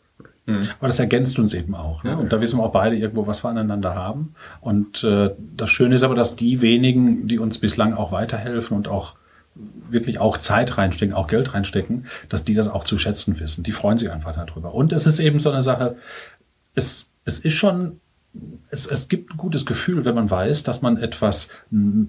Mhm. 0.46 0.69
Aber 0.79 0.88
das 0.88 1.00
ergänzt 1.00 1.38
uns 1.39 1.53
eben 1.53 1.75
auch. 1.75 2.03
Ne? 2.05 2.17
Und 2.17 2.31
da 2.31 2.39
wissen 2.39 2.58
wir 2.58 2.63
auch 2.63 2.72
beide 2.72 2.96
irgendwo, 2.96 3.27
was 3.27 3.43
wir 3.43 3.50
aneinander 3.50 3.96
haben. 3.96 4.34
Und 4.62 5.03
äh, 5.03 5.31
das 5.58 5.69
Schöne 5.69 5.96
ist 5.96 6.03
aber, 6.03 6.15
dass 6.15 6.38
die 6.38 6.62
wenigen, 6.62 7.27
die 7.27 7.39
uns 7.39 7.58
bislang 7.58 7.93
auch 7.93 8.13
weiterhelfen 8.13 8.77
und 8.77 8.88
auch 8.88 9.15
wirklich 9.55 10.19
auch 10.19 10.37
Zeit 10.37 10.77
reinstecken, 10.77 11.13
auch 11.13 11.27
Geld 11.27 11.53
reinstecken, 11.53 12.05
dass 12.29 12.43
die 12.43 12.53
das 12.53 12.69
auch 12.69 12.83
zu 12.83 12.97
schätzen 12.97 13.39
wissen. 13.39 13.63
Die 13.63 13.71
freuen 13.71 13.97
sich 13.97 14.11
einfach 14.11 14.33
darüber. 14.33 14.73
Und 14.73 14.93
es 14.93 15.05
ist 15.05 15.19
eben 15.19 15.39
so 15.39 15.51
eine 15.51 15.61
Sache, 15.61 15.97
es, 16.75 17.09
es 17.25 17.39
ist 17.39 17.53
schon, 17.53 17.99
es, 18.69 18.85
es 18.85 19.07
gibt 19.07 19.33
ein 19.33 19.37
gutes 19.37 19.65
Gefühl, 19.65 20.05
wenn 20.05 20.15
man 20.15 20.29
weiß, 20.29 20.63
dass 20.63 20.81
man 20.81 20.97
etwas 20.97 21.49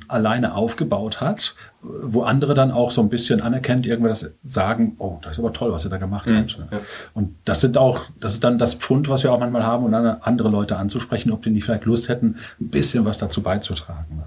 alleine 0.06 0.54
aufgebaut 0.54 1.20
hat, 1.20 1.54
wo 1.82 2.22
andere 2.22 2.52
dann 2.52 2.70
auch 2.70 2.90
so 2.90 3.00
ein 3.00 3.08
bisschen 3.08 3.40
anerkennt, 3.40 3.86
irgendwas 3.86 4.34
sagen, 4.42 4.96
oh, 4.98 5.18
das 5.22 5.32
ist 5.32 5.38
aber 5.38 5.52
toll, 5.52 5.72
was 5.72 5.84
ihr 5.84 5.90
da 5.90 5.96
gemacht 5.96 6.28
mhm, 6.28 6.36
habt. 6.36 6.58
Ja. 6.70 6.80
Und 7.14 7.36
das 7.46 7.62
sind 7.62 7.78
auch, 7.78 8.02
das 8.20 8.34
ist 8.34 8.44
dann 8.44 8.58
das 8.58 8.74
Pfund, 8.74 9.08
was 9.08 9.22
wir 9.22 9.32
auch 9.32 9.40
manchmal 9.40 9.64
haben, 9.64 9.84
um 9.84 9.92
dann 9.92 10.06
andere 10.20 10.50
Leute 10.50 10.76
anzusprechen, 10.76 11.32
ob 11.32 11.42
die 11.42 11.50
nicht 11.50 11.64
vielleicht 11.64 11.86
Lust 11.86 12.08
hätten, 12.10 12.36
ein 12.60 12.68
bisschen 12.68 13.06
was 13.06 13.16
dazu 13.16 13.42
beizutragen. 13.42 14.19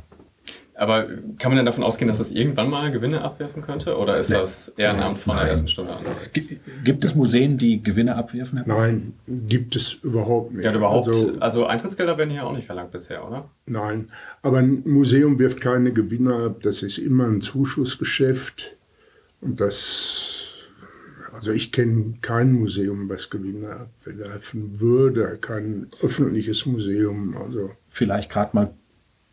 Aber 0.84 1.08
kann 1.40 1.50
man 1.52 1.56
denn 1.56 1.66
davon 1.66 1.82
ausgehen, 1.82 2.10
dass 2.10 2.18
das 2.18 2.32
irgendwann 2.32 2.70
mal 2.70 2.92
Gewinne 2.92 3.22
abwerfen 3.22 3.62
könnte? 3.62 3.98
Oder 3.98 4.18
ist 4.18 4.30
nee. 4.30 4.36
das 4.36 4.68
Ehrenamt 4.75 5.18
von 5.18 5.34
Nein. 5.34 5.46
der 5.46 5.52
ersten 5.52 5.70
Stunde 5.70 5.94
an? 5.94 6.04
Gibt 6.84 7.06
es 7.06 7.16
Museen, 7.16 7.58
die 7.58 7.82
Gewinne 7.82 8.18
abwerfen? 8.18 8.62
Nein, 8.66 9.13
gibt 9.25 9.78
es 9.78 9.94
überhaupt 9.94 10.54
nicht. 10.54 10.66
Ja, 10.66 10.74
überhaupt. 10.74 11.08
Also, 11.08 11.40
also 11.40 11.66
Eintrittsgelder 11.66 12.18
werden 12.18 12.32
hier 12.32 12.46
auch 12.46 12.52
nicht 12.52 12.66
verlangt 12.66 12.92
bisher, 12.92 13.25
oder? 13.25 13.50
Nein, 13.66 14.10
aber 14.42 14.58
ein 14.58 14.84
Museum 14.86 15.40
wirft 15.40 15.62
keine 15.62 15.94
Gewinne 15.94 16.48
ab. 16.48 16.58
Das 16.63 16.84
ist 16.84 16.98
immer 16.98 17.28
ein 17.28 17.40
Zuschussgeschäft. 17.40 18.75
Und 19.40 19.62
das 19.62 20.70
Also 21.32 21.52
ich 21.52 21.72
kenne 21.72 22.16
kein 22.22 22.52
Museum, 22.52 23.08
was 23.08 23.30
Gewinne 23.30 23.88
abwerfen 24.06 24.82
würde, 24.82 25.38
kein 25.40 25.88
öffentliches 26.02 26.66
Museum. 26.66 27.38
Also 27.38 27.72
vielleicht 27.88 28.30
gerade 28.30 28.52
mal 28.54 28.74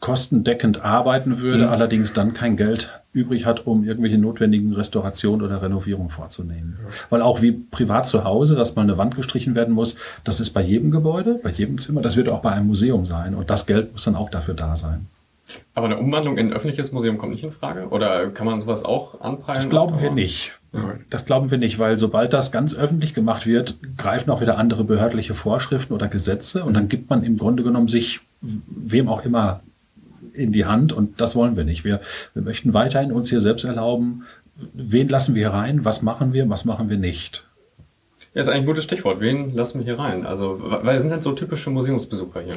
kostendeckend 0.00 0.82
arbeiten 0.82 1.38
würde, 1.38 1.66
mhm. 1.66 1.70
allerdings 1.70 2.14
dann 2.14 2.32
kein 2.32 2.56
Geld 2.56 3.00
übrig 3.12 3.44
hat, 3.44 3.66
um 3.66 3.84
irgendwelche 3.84 4.18
notwendigen 4.18 4.72
Restaurationen 4.72 5.44
oder 5.44 5.62
Renovierungen 5.62 6.10
vorzunehmen. 6.10 6.78
Ja. 6.82 6.88
Weil 7.10 7.22
auch 7.22 7.42
wie 7.42 7.52
privat 7.52 8.08
zu 8.08 8.24
Hause, 8.24 8.56
dass 8.56 8.76
mal 8.76 8.82
eine 8.82 8.98
Wand 8.98 9.14
gestrichen 9.14 9.54
werden 9.54 9.74
muss, 9.74 9.96
das 10.24 10.40
ist 10.40 10.50
bei 10.50 10.62
jedem 10.62 10.90
Gebäude, 10.90 11.38
bei 11.42 11.50
jedem 11.50 11.76
Zimmer, 11.76 12.00
das 12.00 12.16
wird 12.16 12.28
auch 12.28 12.40
bei 12.40 12.50
einem 12.50 12.66
Museum 12.66 13.04
sein 13.04 13.34
und 13.34 13.50
das 13.50 13.66
Geld 13.66 13.92
muss 13.92 14.04
dann 14.04 14.16
auch 14.16 14.30
dafür 14.30 14.54
da 14.54 14.74
sein. 14.74 15.06
Aber 15.74 15.86
eine 15.86 15.98
Umwandlung 15.98 16.38
in 16.38 16.48
ein 16.48 16.52
öffentliches 16.52 16.92
Museum 16.92 17.18
kommt 17.18 17.32
nicht 17.32 17.42
in 17.42 17.50
Frage? 17.50 17.88
Oder 17.88 18.28
kann 18.28 18.46
man 18.46 18.60
sowas 18.60 18.84
auch 18.84 19.20
anpeilen? 19.20 19.60
Das 19.60 19.68
glauben 19.68 20.00
wir 20.00 20.12
nicht. 20.12 20.58
Das 21.10 21.26
glauben 21.26 21.50
wir 21.50 21.58
nicht, 21.58 21.80
weil 21.80 21.98
sobald 21.98 22.32
das 22.32 22.52
ganz 22.52 22.76
öffentlich 22.76 23.12
gemacht 23.12 23.44
wird, 23.44 23.78
greifen 23.98 24.30
auch 24.30 24.40
wieder 24.40 24.56
andere 24.56 24.84
behördliche 24.84 25.34
Vorschriften 25.34 25.92
oder 25.92 26.06
Gesetze 26.06 26.64
und 26.64 26.74
dann 26.74 26.88
gibt 26.88 27.10
man 27.10 27.24
im 27.24 27.36
Grunde 27.36 27.64
genommen 27.64 27.88
sich 27.88 28.20
wem 28.40 29.08
auch 29.08 29.24
immer 29.24 29.62
in 30.40 30.52
die 30.52 30.64
Hand 30.64 30.92
und 30.92 31.20
das 31.20 31.36
wollen 31.36 31.56
wir 31.56 31.64
nicht. 31.64 31.84
Wir, 31.84 32.00
wir 32.34 32.42
möchten 32.42 32.74
weiterhin 32.74 33.12
uns 33.12 33.30
hier 33.30 33.40
selbst 33.40 33.64
erlauben, 33.64 34.24
wen 34.72 35.08
lassen 35.08 35.34
wir 35.34 35.50
rein, 35.50 35.84
was 35.84 36.02
machen 36.02 36.32
wir, 36.32 36.48
was 36.48 36.64
machen 36.64 36.90
wir 36.90 36.98
nicht. 36.98 37.46
Ja, 38.34 38.40
ist 38.40 38.48
eigentlich 38.48 38.60
ein 38.60 38.66
gutes 38.66 38.84
Stichwort. 38.84 39.20
Wen 39.20 39.54
lassen 39.54 39.80
wir 39.80 39.84
hier 39.84 39.98
rein? 39.98 40.24
Also, 40.24 40.56
weil 40.60 41.00
sind 41.00 41.10
denn 41.10 41.20
so 41.20 41.32
typische 41.32 41.70
Museumsbesucher 41.70 42.40
hier? 42.42 42.54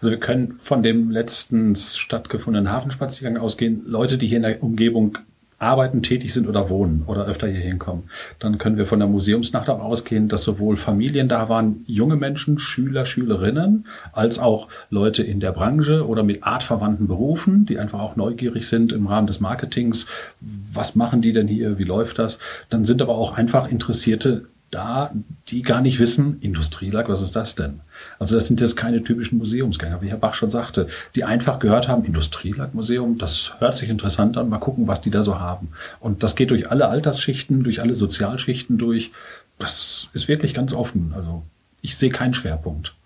Also 0.00 0.10
wir 0.10 0.18
können 0.18 0.56
von 0.58 0.82
dem 0.82 1.10
letzten 1.10 1.76
stattgefundenen 1.76 2.72
Hafenspaziergang 2.72 3.36
ausgehen. 3.36 3.82
Leute, 3.86 4.16
die 4.16 4.26
hier 4.26 4.38
in 4.38 4.44
der 4.44 4.62
Umgebung 4.62 5.18
arbeiten, 5.58 6.02
tätig 6.02 6.34
sind 6.34 6.46
oder 6.46 6.68
wohnen 6.68 7.04
oder 7.06 7.24
öfter 7.26 7.46
hier 7.46 7.60
hinkommen. 7.60 8.04
Dann 8.38 8.58
können 8.58 8.76
wir 8.76 8.86
von 8.86 8.98
der 8.98 9.08
Museumsnacht 9.08 9.70
auch 9.70 9.82
ausgehen, 9.82 10.28
dass 10.28 10.42
sowohl 10.42 10.76
Familien 10.76 11.28
da 11.28 11.48
waren, 11.48 11.82
junge 11.86 12.16
Menschen, 12.16 12.58
Schüler, 12.58 13.06
Schülerinnen, 13.06 13.86
als 14.12 14.38
auch 14.38 14.68
Leute 14.90 15.22
in 15.22 15.40
der 15.40 15.52
Branche 15.52 16.06
oder 16.06 16.22
mit 16.22 16.44
artverwandten 16.44 17.06
Berufen, 17.06 17.64
die 17.64 17.78
einfach 17.78 18.00
auch 18.00 18.16
neugierig 18.16 18.68
sind 18.68 18.92
im 18.92 19.06
Rahmen 19.06 19.26
des 19.26 19.40
Marketings. 19.40 20.06
Was 20.40 20.94
machen 20.94 21.22
die 21.22 21.32
denn 21.32 21.48
hier? 21.48 21.78
Wie 21.78 21.84
läuft 21.84 22.18
das? 22.18 22.38
Dann 22.68 22.84
sind 22.84 23.00
aber 23.00 23.16
auch 23.16 23.38
einfach 23.38 23.70
interessierte 23.70 24.46
da, 24.70 25.12
die 25.48 25.62
gar 25.62 25.80
nicht 25.80 26.00
wissen, 26.00 26.38
Industrielack, 26.40 27.08
was 27.08 27.22
ist 27.22 27.36
das 27.36 27.54
denn? 27.54 27.80
Also 28.18 28.34
das 28.34 28.48
sind 28.48 28.60
jetzt 28.60 28.76
keine 28.76 29.02
typischen 29.02 29.38
Museumsgänger, 29.38 30.02
wie 30.02 30.10
Herr 30.10 30.18
Bach 30.18 30.34
schon 30.34 30.50
sagte, 30.50 30.88
die 31.14 31.24
einfach 31.24 31.58
gehört 31.58 31.88
haben, 31.88 32.04
Industrielackmuseum, 32.04 33.18
das 33.18 33.54
hört 33.60 33.76
sich 33.76 33.88
interessant 33.88 34.36
an, 34.36 34.48
mal 34.48 34.58
gucken, 34.58 34.88
was 34.88 35.00
die 35.00 35.10
da 35.10 35.22
so 35.22 35.38
haben. 35.38 35.68
Und 36.00 36.22
das 36.22 36.34
geht 36.34 36.50
durch 36.50 36.70
alle 36.70 36.88
Altersschichten, 36.88 37.62
durch 37.62 37.80
alle 37.80 37.94
Sozialschichten 37.94 38.76
durch. 38.76 39.12
Das 39.58 40.08
ist 40.12 40.28
wirklich 40.28 40.52
ganz 40.52 40.72
offen. 40.72 41.12
Also 41.14 41.42
ich 41.80 41.96
sehe 41.96 42.10
keinen 42.10 42.34
Schwerpunkt. 42.34 42.96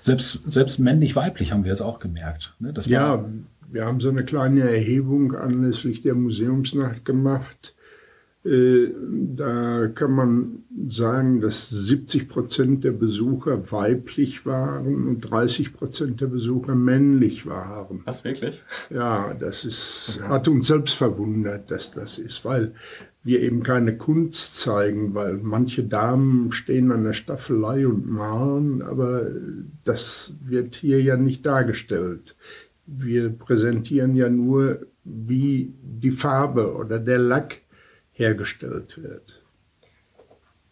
Selbst, 0.00 0.40
selbst 0.46 0.80
männlich-weiblich 0.80 1.52
haben 1.52 1.64
wir 1.64 1.72
es 1.72 1.80
auch 1.80 2.00
gemerkt. 2.00 2.54
Ne? 2.58 2.74
ja, 2.86 3.24
wir 3.70 3.84
haben 3.84 4.00
so 4.00 4.08
eine 4.08 4.24
kleine 4.24 4.62
Erhebung 4.62 5.34
anlässlich 5.34 6.02
der 6.02 6.14
Museumsnacht 6.14 7.04
gemacht 7.04 7.75
da 8.48 9.88
kann 9.88 10.12
man 10.12 10.64
sagen, 10.88 11.40
dass 11.40 11.68
70 11.68 12.28
Prozent 12.28 12.84
der 12.84 12.92
Besucher 12.92 13.72
weiblich 13.72 14.46
waren 14.46 15.08
und 15.08 15.20
30 15.20 15.72
Prozent 15.72 16.20
der 16.20 16.28
Besucher 16.28 16.74
männlich 16.74 17.46
waren. 17.46 18.02
Was 18.04 18.22
wirklich? 18.24 18.62
Ja, 18.90 19.34
das 19.34 19.64
ist, 19.64 20.20
hat 20.22 20.46
uns 20.48 20.68
selbst 20.68 20.94
verwundert, 20.94 21.70
dass 21.70 21.90
das 21.90 22.18
ist, 22.18 22.44
weil 22.44 22.74
wir 23.24 23.40
eben 23.40 23.64
keine 23.64 23.96
Kunst 23.96 24.58
zeigen, 24.58 25.14
weil 25.14 25.38
manche 25.38 25.82
Damen 25.82 26.52
stehen 26.52 26.92
an 26.92 27.02
der 27.02 27.14
Staffelei 27.14 27.84
und 27.86 28.08
malen, 28.08 28.82
aber 28.82 29.26
das 29.84 30.36
wird 30.44 30.76
hier 30.76 31.02
ja 31.02 31.16
nicht 31.16 31.44
dargestellt. 31.44 32.36
Wir 32.86 33.30
präsentieren 33.30 34.14
ja 34.14 34.28
nur, 34.28 34.86
wie 35.02 35.74
die 35.82 36.12
Farbe 36.12 36.76
oder 36.76 37.00
der 37.00 37.18
Lack 37.18 37.65
hergestellt 38.16 39.02
wird. 39.02 39.42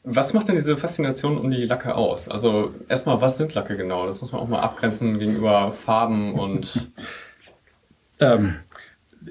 Was 0.03 0.35
macht 0.35 0.49
denn 0.49 0.57
diese 0.57 0.77
Faszination 0.77 1.39
um 1.39 1.51
die 1.51 1.65
Lacke 1.65 1.95
aus? 1.95 2.29
Also 2.29 2.75
erstmal, 2.89 3.21
was 3.21 3.39
sind 3.39 3.55
Lacke 3.55 3.77
genau? 3.77 4.07
Das 4.07 4.21
muss 4.21 4.33
man 4.33 4.41
auch 4.41 4.49
mal 4.49 4.61
abgrenzen 4.61 5.19
gegenüber 5.19 5.73
Farben 5.73 6.35
und... 6.35 6.91
ähm, 8.21 8.57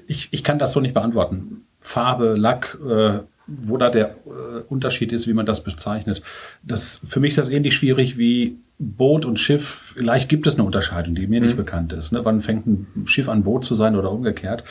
ich, 0.08 0.32
ich 0.32 0.42
kann 0.42 0.58
das 0.58 0.72
so 0.72 0.80
nicht 0.80 0.94
beantworten. 0.94 1.66
Farbe, 1.80 2.34
Lack, 2.36 2.76
äh, 2.84 3.20
wo 3.46 3.76
da 3.76 3.90
der 3.90 4.16
äh, 4.26 4.60
Unterschied 4.68 5.12
ist, 5.12 5.28
wie 5.28 5.32
man 5.32 5.46
das 5.46 5.62
bezeichnet. 5.62 6.22
Das, 6.62 7.02
für 7.06 7.20
mich 7.20 7.30
ist 7.30 7.38
das 7.38 7.50
ähnlich 7.50 7.76
schwierig 7.76 8.18
wie 8.18 8.58
Boot 8.78 9.24
und 9.24 9.38
Schiff. 9.38 9.94
Vielleicht 9.96 10.28
gibt 10.28 10.46
es 10.46 10.54
eine 10.54 10.64
Unterscheidung, 10.64 11.14
die 11.14 11.26
mir 11.26 11.40
mhm. 11.40 11.46
nicht 11.46 11.56
bekannt 11.56 11.92
ist. 11.92 12.12
Ne? 12.12 12.24
Wann 12.24 12.42
fängt 12.42 12.66
ein 12.66 13.06
Schiff 13.06 13.28
an 13.28 13.44
Boot 13.44 13.64
zu 13.64 13.74
sein 13.74 13.96
oder 13.96 14.10
umgekehrt? 14.10 14.64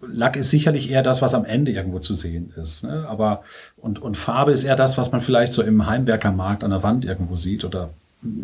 Lack 0.00 0.36
ist 0.36 0.50
sicherlich 0.50 0.90
eher 0.90 1.02
das, 1.02 1.22
was 1.22 1.34
am 1.34 1.44
Ende 1.44 1.70
irgendwo 1.70 1.98
zu 1.98 2.14
sehen 2.14 2.52
ist. 2.60 2.84
Ne? 2.84 3.06
Aber 3.08 3.42
und, 3.76 4.00
und 4.00 4.16
Farbe 4.16 4.52
ist 4.52 4.64
eher 4.64 4.76
das, 4.76 4.98
was 4.98 5.12
man 5.12 5.20
vielleicht 5.20 5.52
so 5.52 5.62
im 5.62 5.86
Heimwerkermarkt 5.86 6.64
an 6.64 6.70
der 6.70 6.82
Wand 6.82 7.04
irgendwo 7.04 7.36
sieht 7.36 7.64
oder 7.64 7.90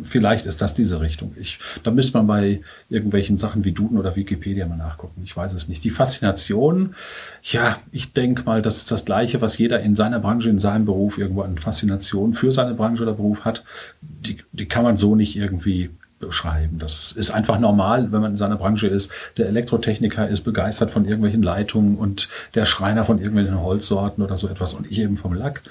vielleicht 0.03 0.47
ist 0.47 0.61
das 0.61 0.75
diese 0.75 1.01
Richtung. 1.01 1.35
Ich, 1.39 1.59
da 1.83 1.91
müsste 1.91 2.19
man 2.19 2.27
bei 2.27 2.61
irgendwelchen 2.89 3.39
Sachen 3.39 3.65
wie 3.65 3.73
Duden 3.73 3.99
oder 3.99 4.17
Wikipedia 4.17 4.67
mal 4.67 4.77
nachgucken. 4.77 5.23
Ich 5.25 5.37
weiß 5.37 5.53
es 5.53 5.69
nicht. 5.69 5.85
Die 5.85 5.91
Faszination, 5.91 6.95
ja, 7.43 7.79
ich 7.93 8.13
denke 8.13 8.43
mal, 8.45 8.63
das 8.63 8.79
ist 8.79 8.91
das 8.91 9.05
Gleiche, 9.05 9.41
was 9.41 9.59
jeder 9.59 9.81
in 9.81 9.95
seiner 9.95 10.19
Branche, 10.19 10.51
in 10.51 10.59
seinem 10.59 10.85
Beruf 10.85 11.19
irgendwo 11.19 11.43
an 11.43 11.59
Faszination 11.59 12.35
für 12.35 12.53
seine 12.53 12.75
Branche 12.75 13.05
oder 13.05 13.13
Beruf 13.13 13.45
hat. 13.45 13.65
Die, 14.01 14.39
die 14.53 14.67
kann 14.67 14.83
man 14.83 14.97
so 14.97 15.15
nicht 15.15 15.37
irgendwie 15.37 15.91
beschreiben. 16.19 16.79
Das 16.81 17.13
ist 17.13 17.31
einfach 17.31 17.61
normal, 17.61 18.11
wenn 18.11 18.21
man 18.21 18.33
in 18.33 18.37
seiner 18.37 18.57
Branche 18.57 18.89
ist. 18.89 19.13
Der 19.37 19.47
Elektrotechniker 19.47 20.29
ist 20.29 20.41
begeistert 20.41 20.91
von 20.91 21.05
irgendwelchen 21.05 21.43
Leitungen 21.43 21.97
und 21.97 22.29
der 22.55 22.65
Schreiner 22.65 23.05
von 23.05 23.19
irgendwelchen 23.19 23.61
Holzsorten 23.61 24.25
oder 24.25 24.37
so 24.37 24.49
etwas 24.49 24.75
und 24.75 24.91
ich 24.91 24.99
eben 24.99 25.17
vom 25.17 25.35
Lack. 25.35 25.63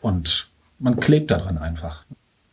Und 0.00 0.48
man 0.78 0.96
klebt 0.96 1.32
daran 1.32 1.58
einfach. 1.58 2.04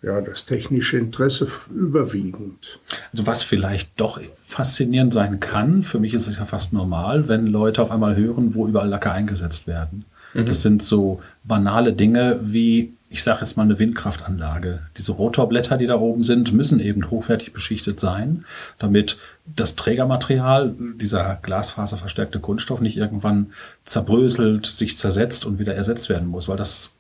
Ja, 0.04 0.20
das 0.20 0.46
technische 0.46 0.98
Interesse 0.98 1.48
überwiegend. 1.74 2.80
Also 3.14 3.26
was 3.26 3.42
vielleicht 3.42 4.00
doch 4.00 4.20
faszinierend 4.46 5.14
sein 5.14 5.40
kann, 5.40 5.82
für 5.82 6.00
mich 6.00 6.14
ist 6.14 6.28
es 6.28 6.38
ja 6.38 6.46
fast 6.46 6.74
normal, 6.74 7.30
wenn 7.30 7.48
Leute 7.48 7.82
auf 7.82 7.90
einmal 7.90 8.18
hören, 8.18 8.54
wo 8.54 8.68
überall 8.68 8.90
Lacke 8.90 9.12
eingesetzt 9.12 9.66
werden. 9.66 10.04
Mhm. 10.34 10.46
Das 10.46 10.62
sind 10.62 10.84
so 10.84 11.22
banale 11.46 11.94
Dinge 11.94 12.40
wie 12.44 12.94
ich 13.14 13.22
sage 13.22 13.42
jetzt 13.42 13.58
mal 13.58 13.64
eine 13.64 13.78
Windkraftanlage. 13.78 14.80
Diese 14.98 15.12
Rotorblätter, 15.12 15.78
die 15.78 15.86
da 15.86 16.00
oben 16.00 16.24
sind, 16.24 16.52
müssen 16.52 16.80
eben 16.80 17.12
hochwertig 17.12 17.54
beschichtet 17.54 18.00
sein, 18.00 18.44
damit 18.80 19.20
das 19.46 19.76
Trägermaterial, 19.76 20.74
dieser 21.00 21.38
glasfaserverstärkte 21.44 22.40
Kunststoff 22.40 22.82
nicht 22.82 22.98
irgendwann 22.98 23.52
zerbröselt, 23.86 24.66
sich 24.66 24.98
zersetzt 24.98 25.46
und 25.46 25.60
wieder 25.60 25.76
ersetzt 25.76 26.10
werden 26.10 26.28
muss, 26.28 26.48
weil 26.48 26.58
das 26.58 26.96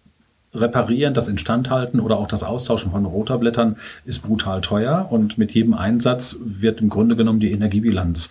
Reparieren, 0.53 1.13
das 1.13 1.27
Instandhalten 1.27 1.99
oder 1.99 2.17
auch 2.17 2.27
das 2.27 2.43
Austauschen 2.43 2.91
von 2.91 3.05
Rotorblättern 3.05 3.77
ist 4.05 4.23
brutal 4.23 4.61
teuer 4.61 5.07
und 5.09 5.37
mit 5.37 5.51
jedem 5.53 5.73
Einsatz 5.73 6.37
wird 6.43 6.81
im 6.81 6.89
Grunde 6.89 7.15
genommen 7.15 7.39
die 7.39 7.51
Energiebilanz 7.51 8.29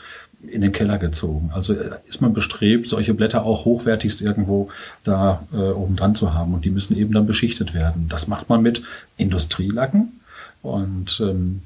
in 0.48 0.60
den 0.60 0.72
Keller 0.72 0.98
gezogen. 0.98 1.50
Also 1.52 1.74
äh, 1.74 1.90
ist 2.08 2.20
man 2.20 2.32
bestrebt, 2.32 2.88
solche 2.88 3.14
Blätter 3.14 3.44
auch 3.44 3.64
hochwertigst 3.64 4.22
irgendwo 4.22 4.68
da 5.04 5.46
äh, 5.52 5.56
oben 5.56 5.96
dran 5.96 6.14
zu 6.14 6.34
haben 6.34 6.54
und 6.54 6.64
die 6.64 6.70
müssen 6.70 6.96
eben 6.96 7.12
dann 7.12 7.26
beschichtet 7.26 7.74
werden. 7.74 8.06
Das 8.08 8.28
macht 8.28 8.48
man 8.48 8.62
mit 8.62 8.82
Industrielacken 9.16 10.20
und 10.62 11.20
ähm, 11.20 11.62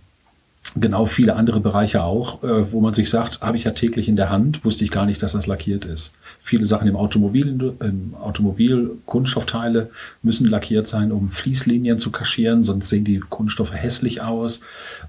genau 0.77 1.07
viele 1.07 1.37
andere 1.37 1.61
Bereiche 1.61 2.03
auch, 2.03 2.43
äh, 2.43 2.73
wo 2.73 2.81
man 2.81 2.95
sich 2.95 3.11
sagt, 3.11 3.41
habe 3.41 3.57
ich 3.57 3.65
ja 3.65 3.73
täglich 3.73 4.09
in 4.09 4.17
der 4.17 4.31
Hand, 4.31 4.65
wusste 4.65 4.85
ich 4.85 4.91
gar 4.91 5.07
nicht, 5.07 5.23
dass 5.23 5.33
das 5.33 5.47
lackiert 5.47 5.85
ist. 5.85 6.13
Viele 6.41 6.67
Sachen 6.67 6.89
im 6.89 6.97
Automobil, 6.97 7.75
im 7.81 8.15
Automobil, 8.21 8.91
Kunststoffteile 9.07 9.91
müssen 10.23 10.47
lackiert 10.47 10.87
sein, 10.87 11.13
um 11.13 11.31
Fließlinien 11.31 11.99
zu 11.99 12.11
kaschieren, 12.11 12.65
sonst 12.65 12.89
sehen 12.89 13.05
die 13.05 13.21
Kunststoffe 13.21 13.75
hässlich 13.75 14.23
aus. 14.23 14.61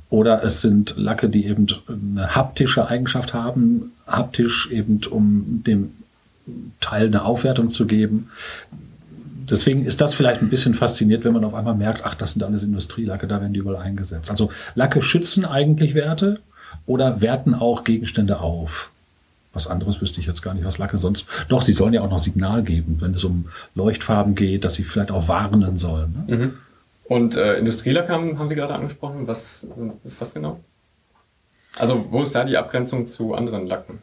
Oder 0.09 0.43
es 0.43 0.61
sind 0.61 0.95
Lacke, 0.97 1.29
die 1.29 1.45
eben 1.45 1.67
eine 1.87 2.35
haptische 2.35 2.87
Eigenschaft 2.87 3.33
haben, 3.33 3.91
haptisch 4.07 4.71
eben, 4.71 5.01
um 5.09 5.63
dem 5.65 5.91
Teil 6.79 7.07
eine 7.07 7.25
Aufwertung 7.25 7.69
zu 7.69 7.85
geben 7.85 8.29
deswegen 9.49 9.85
ist 9.85 10.01
das 10.01 10.13
vielleicht 10.13 10.41
ein 10.41 10.49
bisschen 10.49 10.73
fasziniert, 10.73 11.23
wenn 11.23 11.33
man 11.33 11.43
auf 11.43 11.53
einmal 11.53 11.75
merkt, 11.75 12.05
ach, 12.05 12.15
das 12.15 12.33
sind 12.33 12.43
alles 12.43 12.63
Industrielacke, 12.63 13.27
da 13.27 13.41
werden 13.41 13.53
die 13.53 13.59
überall 13.59 13.77
eingesetzt. 13.77 14.31
Also 14.31 14.49
Lacke 14.75 15.01
schützen 15.01 15.45
eigentlich 15.45 15.95
Werte 15.95 16.39
oder 16.85 17.21
werten 17.21 17.53
auch 17.53 17.83
Gegenstände 17.83 18.39
auf. 18.39 18.91
Was 19.53 19.67
anderes 19.67 20.01
wüsste 20.01 20.19
ich 20.19 20.27
jetzt 20.27 20.41
gar 20.41 20.53
nicht, 20.53 20.65
was 20.65 20.77
Lacke 20.77 20.97
sonst. 20.97 21.25
Doch, 21.49 21.61
sie 21.61 21.73
sollen 21.73 21.93
ja 21.93 22.01
auch 22.01 22.09
noch 22.09 22.19
Signal 22.19 22.63
geben, 22.63 22.97
wenn 22.99 23.13
es 23.13 23.23
um 23.23 23.45
Leuchtfarben 23.75 24.35
geht, 24.35 24.63
dass 24.63 24.75
sie 24.75 24.83
vielleicht 24.83 25.11
auch 25.11 25.27
warnen 25.27 25.77
sollen. 25.77 26.25
Ne? 26.27 26.35
Mhm. 26.35 26.53
Und 27.05 27.37
äh, 27.37 27.57
Industrielacke 27.57 28.11
haben, 28.11 28.37
haben 28.37 28.49
Sie 28.49 28.55
gerade 28.55 28.75
angesprochen. 28.75 29.27
Was 29.27 29.65
ist 30.03 30.21
das 30.21 30.33
genau? 30.33 30.59
Also, 31.77 32.05
wo 32.09 32.21
ist 32.21 32.35
da 32.35 32.43
die 32.43 32.57
Abgrenzung 32.57 33.05
zu 33.05 33.33
anderen 33.33 33.65
Lacken? 33.65 33.99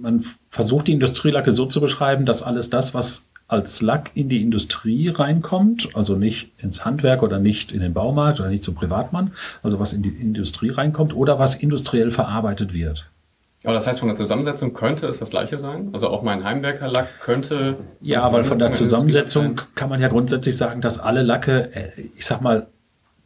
Man 0.00 0.24
versucht 0.50 0.88
die 0.88 0.92
Industrielacke 0.92 1.52
so 1.52 1.66
zu 1.66 1.80
beschreiben, 1.80 2.26
dass 2.26 2.42
alles 2.42 2.68
das, 2.68 2.94
was 2.94 3.30
als 3.46 3.82
Lack 3.82 4.10
in 4.14 4.28
die 4.28 4.42
Industrie 4.42 5.08
reinkommt, 5.08 5.90
also 5.94 6.16
nicht 6.16 6.52
ins 6.62 6.84
Handwerk 6.84 7.22
oder 7.22 7.38
nicht 7.38 7.72
in 7.72 7.80
den 7.80 7.92
Baumarkt 7.92 8.40
oder 8.40 8.48
nicht 8.48 8.64
zum 8.64 8.74
Privatmann, 8.74 9.32
also 9.62 9.78
was 9.78 9.92
in 9.92 10.02
die 10.02 10.08
Industrie 10.08 10.70
reinkommt 10.70 11.14
oder 11.14 11.38
was 11.38 11.54
industriell 11.54 12.10
verarbeitet 12.10 12.72
wird. 12.72 13.10
Aber 13.64 13.72
das 13.72 13.86
heißt, 13.86 14.00
von 14.00 14.08
der 14.08 14.16
Zusammensetzung 14.16 14.74
könnte 14.74 15.06
es 15.06 15.18
das 15.18 15.30
gleiche 15.30 15.58
sein? 15.58 15.88
Also 15.92 16.08
auch 16.08 16.22
mein 16.22 16.44
Heimwerkerlack 16.44 17.20
könnte. 17.20 17.76
Ja, 18.02 18.30
weil 18.30 18.44
von 18.44 18.58
der 18.58 18.72
Zusammensetzung 18.72 19.60
kann 19.74 19.88
man 19.88 20.00
ja 20.02 20.08
grundsätzlich 20.08 20.56
sagen, 20.56 20.82
dass 20.82 20.98
alle 20.98 21.22
Lacke, 21.22 21.70
äh, 21.74 21.88
ich 22.14 22.26
sag 22.26 22.42
mal, 22.42 22.66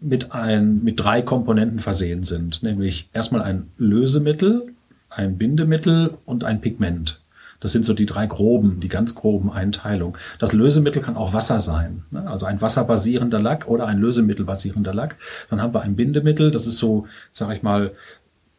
mit, 0.00 0.32
ein, 0.32 0.84
mit 0.84 1.00
drei 1.00 1.22
Komponenten 1.22 1.80
versehen 1.80 2.22
sind. 2.22 2.62
Nämlich 2.62 3.10
erstmal 3.12 3.42
ein 3.42 3.70
Lösemittel, 3.78 4.72
ein 5.10 5.38
Bindemittel 5.38 6.14
und 6.25 6.44
ein 6.44 6.60
Pigment. 6.60 7.20
Das 7.61 7.73
sind 7.73 7.85
so 7.85 7.93
die 7.93 8.07
drei 8.07 8.27
groben, 8.27 8.81
die 8.81 8.88
ganz 8.88 9.15
groben 9.15 9.50
Einteilungen. 9.50 10.15
Das 10.38 10.53
Lösemittel 10.53 11.03
kann 11.03 11.17
auch 11.17 11.33
Wasser 11.33 11.61
sein, 11.61 12.05
ne? 12.11 12.29
also 12.29 12.47
ein 12.47 12.61
wasserbasierender 12.61 13.41
Lack 13.41 13.69
oder 13.69 13.87
ein 13.87 13.99
Lösemittelbasierender 13.99 14.95
Lack. 14.95 15.17
Dann 15.50 15.61
haben 15.61 15.75
wir 15.75 15.83
ein 15.83 15.97
Bindemittel, 15.97 16.50
das 16.50 16.67
ist 16.67 16.79
so, 16.79 17.07
sag 17.33 17.50
ich 17.53 17.62
mal, 17.62 17.93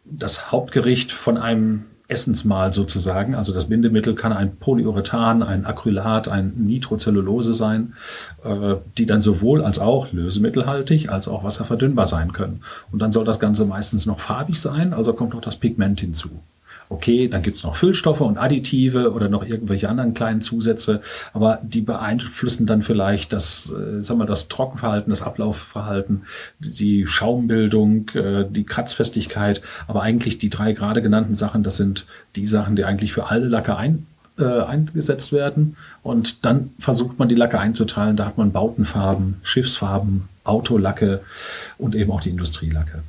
das 0.05 0.51
Hauptgericht 0.51 1.11
von 1.11 1.37
einem 1.37 1.85
Essensmahl 2.09 2.73
sozusagen. 2.73 3.35
Also 3.35 3.53
das 3.53 3.65
Bindemittel 3.65 4.15
kann 4.15 4.33
ein 4.33 4.57
Polyurethan, 4.57 5.43
ein 5.43 5.65
Acrylat, 5.65 6.27
ein 6.27 6.53
Nitrocellulose 6.57 7.53
sein, 7.53 7.93
äh, 8.43 8.75
die 8.97 9.05
dann 9.05 9.21
sowohl 9.21 9.63
als 9.63 9.79
auch 9.79 10.11
lösemittelhaltig 10.11 11.09
als 11.09 11.27
auch 11.27 11.43
wasserverdünnbar 11.43 12.07
sein 12.07 12.33
können. 12.33 12.61
Und 12.91 12.99
dann 12.99 13.11
soll 13.11 13.25
das 13.25 13.39
Ganze 13.39 13.63
meistens 13.65 14.07
noch 14.07 14.19
farbig 14.19 14.59
sein, 14.59 14.93
also 14.93 15.13
kommt 15.13 15.33
noch 15.33 15.41
das 15.41 15.57
Pigment 15.57 16.01
hinzu. 16.01 16.29
Okay, 16.91 17.27
dann 17.27 17.43
gibt's 17.43 17.63
noch 17.63 17.75
Füllstoffe 17.75 18.21
und 18.21 18.39
Additive 18.39 19.13
oder 19.13 19.29
noch 19.29 19.45
irgendwelche 19.45 19.87
anderen 19.89 20.15
kleinen 20.15 20.41
Zusätze, 20.41 21.01
aber 21.33 21.59
die 21.61 21.81
beeinflussen 21.81 22.65
dann 22.65 22.81
vielleicht 22.81 23.31
das, 23.31 23.71
äh, 23.71 24.01
sagen 24.01 24.19
wir, 24.19 24.25
das 24.25 24.47
Trockenverhalten, 24.47 25.11
das 25.11 25.21
Ablaufverhalten, 25.21 26.23
die 26.57 27.05
Schaumbildung, 27.05 28.09
äh, 28.15 28.43
die 28.49 28.63
Kratzfestigkeit. 28.63 29.61
Aber 29.87 30.01
eigentlich 30.01 30.39
die 30.39 30.49
drei 30.49 30.73
gerade 30.73 31.03
genannten 31.03 31.35
Sachen, 31.35 31.61
das 31.61 31.77
sind 31.77 32.07
die 32.35 32.47
Sachen, 32.47 32.75
die 32.75 32.85
eigentlich 32.85 33.13
für 33.13 33.29
alle 33.29 33.45
Lacke 33.45 33.77
ein, 33.77 34.07
äh, 34.39 34.61
eingesetzt 34.63 35.31
werden. 35.31 35.77
Und 36.01 36.43
dann 36.43 36.71
versucht 36.79 37.19
man 37.19 37.29
die 37.29 37.35
Lacke 37.35 37.59
einzuteilen. 37.59 38.17
Da 38.17 38.25
hat 38.25 38.39
man 38.39 38.51
Bautenfarben, 38.51 39.35
Schiffsfarben, 39.43 40.27
Autolacke 40.43 41.21
und 41.77 41.93
eben 41.93 42.11
auch 42.11 42.21
die 42.21 42.31
Industrielacke. 42.31 43.03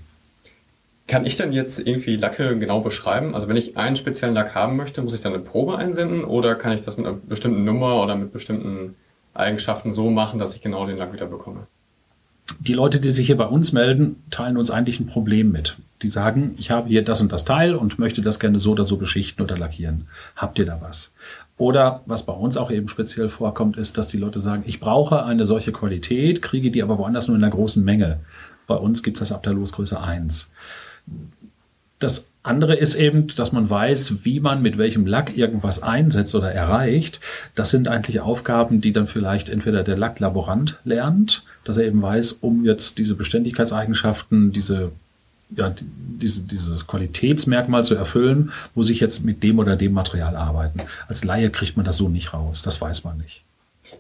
Kann 1.11 1.27
ich 1.27 1.35
dann 1.35 1.51
jetzt 1.51 1.85
irgendwie 1.85 2.15
Lacke 2.15 2.57
genau 2.57 2.83
beschreiben? 2.83 3.35
Also 3.35 3.49
wenn 3.49 3.57
ich 3.57 3.77
einen 3.77 3.97
speziellen 3.97 4.33
Lack 4.33 4.55
haben 4.55 4.77
möchte, 4.77 5.03
muss 5.03 5.13
ich 5.13 5.21
dann 5.21 5.35
eine 5.35 5.43
Probe 5.43 5.77
einsenden 5.77 6.23
oder 6.23 6.55
kann 6.55 6.71
ich 6.71 6.83
das 6.83 6.99
mit 6.99 7.05
einer 7.05 7.17
bestimmten 7.17 7.65
Nummer 7.65 8.01
oder 8.01 8.15
mit 8.15 8.33
bestimmten 8.33 8.95
Eigenschaften 9.35 9.93
so 9.93 10.09
machen, 10.09 10.39
dass 10.39 10.55
ich 10.55 10.63
genau 10.63 10.87
den 10.87 10.99
Lack 10.99 11.13
wieder 11.13 11.27
bekomme? 11.27 11.67
Die 12.61 12.75
Leute, 12.75 13.01
die 13.01 13.11
sich 13.11 13.27
hier 13.27 13.37
bei 13.37 13.47
uns 13.47 13.73
melden, 13.73 14.23
teilen 14.31 14.57
uns 14.57 14.71
eigentlich 14.71 15.01
ein 15.01 15.09
Problem 15.09 15.51
mit. 15.51 15.79
Die 16.03 16.09
sagen, 16.09 16.55
ich 16.59 16.71
habe 16.71 16.89
hier 16.89 17.03
das 17.03 17.21
und 17.21 17.33
das 17.33 17.45
Teil 17.45 17.75
und 17.75 17.99
möchte 17.99 18.23
das 18.23 18.39
gerne 18.39 18.61
so 18.61 18.71
oder 18.71 18.85
so 18.85 18.97
beschichten 18.97 19.45
oder 19.45 19.59
lackieren. 19.59 20.07
Habt 20.37 20.61
ihr 20.61 20.67
da 20.67 20.81
was? 20.81 21.13
Oder 21.57 22.03
was 22.07 22.25
bei 22.25 22.33
uns 22.33 22.57
auch 22.57 22.71
eben 22.71 22.87
speziell 22.87 23.31
vorkommt, 23.31 23.77
ist, 23.77 23.99
dass 23.99 24.07
die 24.07 24.19
Leute 24.19 24.39
sagen, 24.39 24.63
ich 24.65 24.79
brauche 24.79 25.25
eine 25.25 25.45
solche 25.45 25.73
Qualität, 25.73 26.41
kriege 26.41 26.71
die 26.71 26.85
aber 26.85 26.99
woanders 26.99 27.27
nur 27.27 27.37
in 27.37 27.43
einer 27.43 27.53
großen 27.53 27.85
Menge. 27.85 28.21
Bei 28.69 28.77
uns 28.77 29.03
gibt 29.03 29.17
es 29.17 29.19
das 29.19 29.33
ab 29.33 29.43
der 29.43 29.55
Losgröße 29.55 30.01
1. 30.01 30.53
Das 31.99 32.31
andere 32.43 32.75
ist 32.75 32.95
eben, 32.95 33.27
dass 33.29 33.53
man 33.53 33.69
weiß, 33.69 34.25
wie 34.25 34.41
man 34.41 34.63
mit 34.63 34.79
welchem 34.79 35.07
Lack 35.07 35.37
irgendwas 35.37 35.83
einsetzt 35.83 36.35
oder 36.35 36.51
erreicht. 36.51 37.21
Das 37.55 37.71
sind 37.71 37.89
eigentlich 37.89 38.21
Aufgaben, 38.21 38.81
die 38.81 38.93
dann 38.93 39.07
vielleicht 39.07 39.51
entweder 39.51 39.85
der 39.85 39.99
Lacklaborant 39.99 40.79
lernt, 40.85 41.45
dass 41.65 41.77
er 41.77 41.85
eben 41.85 42.01
weiß, 42.01 42.33
um 42.33 42.65
jetzt 42.65 42.97
diese 42.97 43.15
Beständigkeitseigenschaften, 43.15 44.53
diese 44.53 44.93
ja, 45.55 45.75
diese, 45.77 46.43
dieses 46.43 46.87
Qualitätsmerkmal 46.87 47.85
zu 47.85 47.97
erfüllen, 47.97 48.53
muss 48.77 48.89
ich 48.89 49.01
jetzt 49.01 49.25
mit 49.25 49.43
dem 49.43 49.59
oder 49.59 49.77
dem 49.77 49.93
Material 49.93 50.37
arbeiten. 50.37 50.81
Als 51.09 51.25
Laie 51.25 51.51
kriegt 51.51 51.77
man 51.77 51.85
das 51.85 51.97
so 51.97 52.09
nicht 52.09 52.33
raus. 52.33 52.63
Das 52.63 52.81
weiß 52.81 53.05
man 53.05 53.19
nicht. 53.19 53.43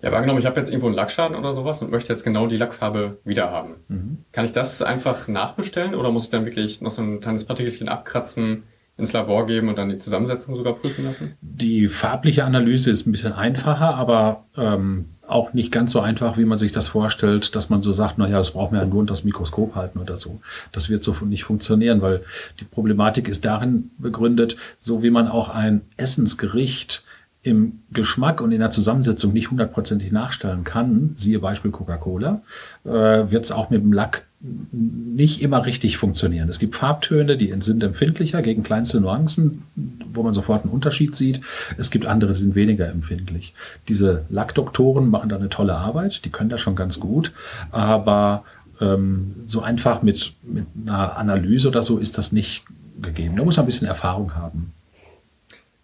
Ja, 0.02 0.08
aber 0.08 0.16
angenommen, 0.16 0.40
ich 0.40 0.46
habe 0.46 0.58
jetzt 0.58 0.70
irgendwo 0.70 0.86
einen 0.86 0.96
Lackschaden 0.96 1.36
oder 1.36 1.54
sowas 1.54 1.82
und 1.82 1.90
möchte 1.90 2.12
jetzt 2.12 2.24
genau 2.24 2.46
die 2.46 2.56
Lackfarbe 2.56 3.18
wieder 3.24 3.50
haben. 3.50 3.76
Mhm. 3.88 4.18
Kann 4.32 4.44
ich 4.44 4.52
das 4.52 4.82
einfach 4.82 5.28
nachbestellen 5.28 5.94
oder 5.94 6.10
muss 6.10 6.24
ich 6.24 6.30
dann 6.30 6.44
wirklich 6.44 6.80
noch 6.80 6.92
so 6.92 7.02
ein 7.02 7.20
kleines 7.20 7.44
Partikelchen 7.44 7.88
abkratzen, 7.88 8.64
ins 9.00 9.12
Labor 9.12 9.46
geben 9.46 9.68
und 9.68 9.78
dann 9.78 9.88
die 9.88 9.98
Zusammensetzung 9.98 10.54
sogar 10.56 10.74
prüfen 10.74 11.04
lassen? 11.04 11.36
Die 11.40 11.88
farbliche 11.88 12.44
Analyse 12.44 12.90
ist 12.90 13.06
ein 13.06 13.12
bisschen 13.12 13.32
einfacher, 13.32 13.94
aber 13.94 14.44
ähm, 14.56 15.06
auch 15.26 15.52
nicht 15.52 15.72
ganz 15.72 15.92
so 15.92 16.00
einfach, 16.00 16.36
wie 16.36 16.44
man 16.44 16.58
sich 16.58 16.72
das 16.72 16.88
vorstellt, 16.88 17.54
dass 17.54 17.70
man 17.70 17.82
so 17.82 17.92
sagt, 17.92 18.18
naja, 18.18 18.38
das 18.38 18.52
braucht 18.52 18.72
man 18.72 18.80
ja 18.80 18.86
nur 18.86 18.98
unter 18.98 19.12
das 19.12 19.24
Mikroskop 19.24 19.74
halten 19.74 19.98
oder 19.98 20.16
so. 20.16 20.40
Das 20.72 20.90
wird 20.90 21.02
so 21.02 21.12
nicht 21.24 21.44
funktionieren, 21.44 22.02
weil 22.02 22.22
die 22.58 22.64
Problematik 22.64 23.28
ist 23.28 23.44
darin 23.44 23.90
begründet, 23.98 24.56
so 24.78 25.02
wie 25.02 25.10
man 25.10 25.28
auch 25.28 25.48
ein 25.48 25.82
Essensgericht 25.96 27.04
im 27.42 27.80
Geschmack 27.92 28.40
und 28.40 28.52
in 28.52 28.60
der 28.60 28.70
Zusammensetzung 28.70 29.32
nicht 29.32 29.50
hundertprozentig 29.50 30.12
nachstellen 30.12 30.64
kann, 30.64 31.14
siehe 31.16 31.38
Beispiel 31.38 31.70
Coca-Cola, 31.70 32.42
äh, 32.84 32.90
wird 32.90 33.44
es 33.44 33.52
auch 33.52 33.70
mit 33.70 33.82
dem 33.82 33.92
Lack 33.92 34.26
nicht 34.72 35.42
immer 35.42 35.66
richtig 35.66 35.98
funktionieren. 35.98 36.48
Es 36.48 36.58
gibt 36.58 36.74
Farbtöne, 36.74 37.36
die 37.36 37.54
sind 37.60 37.82
empfindlicher 37.82 38.40
gegen 38.40 38.62
kleinste 38.62 39.00
Nuancen, 39.00 39.64
wo 40.12 40.22
man 40.22 40.32
sofort 40.32 40.64
einen 40.64 40.72
Unterschied 40.72 41.14
sieht. 41.14 41.40
Es 41.76 41.90
gibt 41.90 42.06
andere, 42.06 42.32
die 42.32 42.38
sind 42.38 42.54
weniger 42.54 42.88
empfindlich. 42.88 43.54
Diese 43.88 44.24
Lackdoktoren 44.30 45.10
machen 45.10 45.28
da 45.28 45.36
eine 45.36 45.50
tolle 45.50 45.74
Arbeit, 45.74 46.24
die 46.24 46.30
können 46.30 46.48
das 46.48 46.60
schon 46.60 46.74
ganz 46.74 47.00
gut, 47.00 47.32
aber 47.70 48.44
ähm, 48.80 49.34
so 49.46 49.60
einfach 49.60 50.02
mit, 50.02 50.34
mit 50.42 50.66
einer 50.86 51.16
Analyse 51.16 51.68
oder 51.68 51.82
so 51.82 51.98
ist 51.98 52.16
das 52.16 52.32
nicht 52.32 52.64
gegeben. 53.00 53.36
Da 53.36 53.44
muss 53.44 53.56
man 53.56 53.64
ein 53.64 53.66
bisschen 53.66 53.88
Erfahrung 53.88 54.34
haben. 54.34 54.72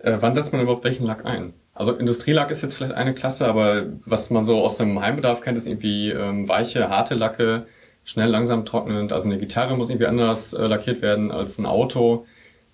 Äh, 0.07 0.19
wann 0.21 0.35
setzt 0.35 0.53
man 0.53 0.63
überhaupt 0.63 0.85
welchen 0.85 1.05
Lack 1.05 1.27
ein? 1.27 1.53
Also 1.75 1.93
Industrielack 1.93 2.51
ist 2.51 2.63
jetzt 2.63 2.75
vielleicht 2.75 2.95
eine 2.95 3.13
Klasse, 3.13 3.49
aber 3.49 3.87
was 4.05 4.31
man 4.31 4.45
so 4.45 4.63
aus 4.63 4.77
dem 4.77 5.01
Heimbedarf 5.01 5.41
kennt, 5.41 5.59
ist 5.59 5.67
irgendwie 5.67 6.11
ähm, 6.11 6.49
weiche, 6.49 6.89
harte 6.89 7.15
Lacke, 7.17 7.67
schnell, 8.05 8.31
langsam 8.31 8.65
trocknend. 8.65 9.13
Also 9.13 9.29
eine 9.29 9.39
Gitarre 9.39 9.77
muss 9.77 9.91
irgendwie 9.91 10.07
anders 10.07 10.55
äh, 10.55 10.65
lackiert 10.67 11.03
werden 11.03 11.33
als 11.33 11.59
ein 11.59 11.67
Auto. 11.67 12.25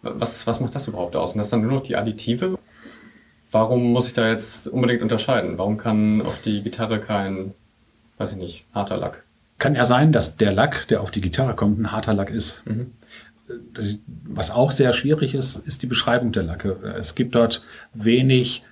Was, 0.03 0.47
was 0.47 0.61
macht 0.61 0.75
das 0.75 0.89
überhaupt 0.89 1.17
aus? 1.17 1.33
Und 1.33 1.39
das 1.39 1.49
dann 1.49 1.63
nur 1.63 1.73
noch 1.73 1.83
die 1.83 1.97
Additive? 1.97 2.59
Warum 3.51 3.93
muss 3.93 4.09
ich 4.09 4.13
da 4.13 4.29
jetzt 4.29 4.69
unbedingt 4.69 5.01
unterscheiden? 5.01 5.57
Warum 5.57 5.79
kann 5.79 6.21
auf 6.21 6.43
die 6.43 6.63
Gitarre 6.63 7.01
kein, 7.01 7.55
weiß 8.19 8.33
ich 8.33 8.39
nicht, 8.39 8.67
harter 8.75 8.99
Lack? 8.99 9.25
Kann 9.59 9.75
ja 9.75 9.85
sein, 9.85 10.13
dass 10.13 10.37
der 10.37 10.53
Lack, 10.53 10.87
der 10.89 11.01
auf 11.01 11.11
die 11.11 11.21
Gitarre 11.21 11.55
kommt, 11.55 11.79
ein 11.79 11.93
harter 11.93 12.13
Lack 12.13 12.31
ist. 12.31 12.67
Mhm 12.67 12.93
was 14.25 14.51
auch 14.51 14.71
sehr 14.71 14.93
schwierig 14.93 15.35
ist, 15.35 15.57
ist 15.57 15.83
die 15.83 15.87
Beschreibung 15.87 16.33
der 16.33 16.43
Lacke. 16.43 16.77
Es 16.99 17.15
gibt 17.15 17.35
dort 17.35 17.63
wenig 17.95 18.65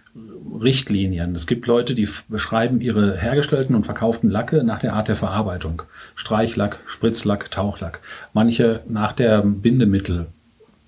Richtlinien. 0.61 1.35
Es 1.35 1.47
gibt 1.47 1.67
Leute, 1.67 1.95
die 1.95 2.09
beschreiben 2.29 2.81
ihre 2.81 3.17
hergestellten 3.17 3.75
und 3.77 3.85
verkauften 3.85 4.29
Lacke 4.29 4.65
nach 4.65 4.81
der 4.81 4.95
Art 4.95 5.09
der 5.09 5.17
Verarbeitung. 5.17 5.83
Streichlack, 6.17 6.81
Spritzlack, 6.87 7.51
Tauchlack. 7.51 8.01
Manche 8.33 8.83
nach 8.89 9.13
der 9.13 9.43
Bindemittel. 9.43 10.27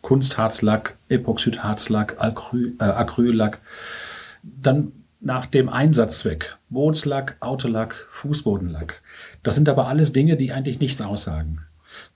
Kunstharzlack, 0.01 0.97
Epoxidharzlack, 1.09 2.17
Acry, 2.19 2.73
äh, 2.81 2.85
Acryllack. 2.85 3.61
Dann 4.43 4.93
nach 5.21 5.47
dem 5.47 5.69
Einsatzzweck. 5.69 6.57
Bootslack, 6.69 7.37
Autolack, 7.39 8.09
Fußbodenlack. 8.11 9.03
Das 9.45 9.55
sind 9.55 9.69
aber 9.69 9.87
alles 9.87 10.13
Dinge, 10.13 10.37
die 10.37 10.53
eigentlich 10.53 10.81
nichts 10.81 11.01
aussagen. 11.01 11.61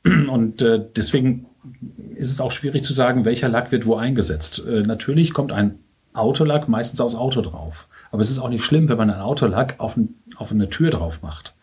Und 0.05 0.63
äh, 0.63 0.85
deswegen 0.97 1.47
ist 2.15 2.31
es 2.31 2.41
auch 2.41 2.53
schwierig 2.53 2.85
zu 2.85 2.93
sagen, 2.93 3.25
welcher 3.25 3.49
Lack 3.49 3.73
wird 3.73 3.87
wo 3.87 3.97
eingesetzt. 3.97 4.63
Äh, 4.67 4.83
natürlich 4.83 5.33
kommt 5.33 5.53
ein 5.53 5.79
Autolack 6.13 6.69
meistens 6.69 7.01
aufs 7.01 7.15
Auto 7.15 7.43
drauf. 7.43 7.89
Aber 8.11 8.23
es 8.23 8.31
ist 8.31 8.39
auch 8.39 8.49
nicht 8.49 8.65
schlimm, 8.65 8.89
wenn 8.89 8.97
man 8.97 9.11
einen 9.11 9.21
Autolack 9.21 9.75
auf, 9.79 9.97
ein, 9.97 10.15
auf 10.37 10.51
eine 10.51 10.69
Tür 10.69 10.91
drauf 10.91 11.23
macht. 11.23 11.55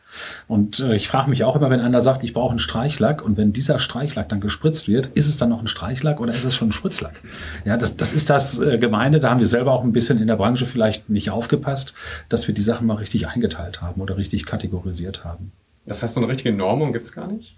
Und 0.48 0.80
äh, 0.80 0.96
ich 0.96 1.08
frage 1.08 1.30
mich 1.30 1.44
auch 1.44 1.56
immer, 1.56 1.70
wenn 1.70 1.80
einer 1.80 2.02
sagt, 2.02 2.24
ich 2.24 2.34
brauche 2.34 2.52
einen 2.52 2.60
Streichlack 2.60 3.24
und 3.24 3.38
wenn 3.38 3.54
dieser 3.54 3.80
Streichlack 3.80 4.30
dann 4.30 4.42
gespritzt 4.42 4.88
wird, 4.88 5.08
ist 5.08 5.28
es 5.28 5.38
dann 5.38 5.50
noch 5.50 5.60
ein 5.60 5.68
Streichlack 5.68 6.20
oder 6.20 6.34
ist 6.34 6.44
es 6.44 6.56
schon 6.56 6.70
ein 6.70 6.72
Spritzlack? 6.72 7.20
Ja, 7.66 7.78
das, 7.78 7.98
das 7.98 8.14
ist 8.14 8.30
das 8.30 8.60
äh, 8.60 8.78
Gemeine. 8.78 9.20
Da 9.20 9.32
haben 9.32 9.40
wir 9.40 9.48
selber 9.48 9.72
auch 9.72 9.84
ein 9.84 9.92
bisschen 9.92 10.22
in 10.22 10.28
der 10.28 10.36
Branche 10.36 10.66
vielleicht 10.66 11.10
nicht 11.10 11.32
aufgepasst, 11.32 11.94
dass 12.30 12.48
wir 12.48 12.54
die 12.54 12.62
Sachen 12.62 12.88
mal 12.88 12.98
richtig 12.98 13.28
eingeteilt 13.28 13.82
haben 13.82 14.02
oder 14.02 14.18
richtig 14.18 14.46
kategorisiert 14.46 15.24
haben. 15.24 15.52
Das 15.86 16.02
heißt, 16.02 16.14
so 16.14 16.22
eine 16.22 16.30
richtige 16.30 16.56
Normung 16.56 16.94
gibt's 16.94 17.12
gar 17.12 17.28
nicht? 17.28 17.56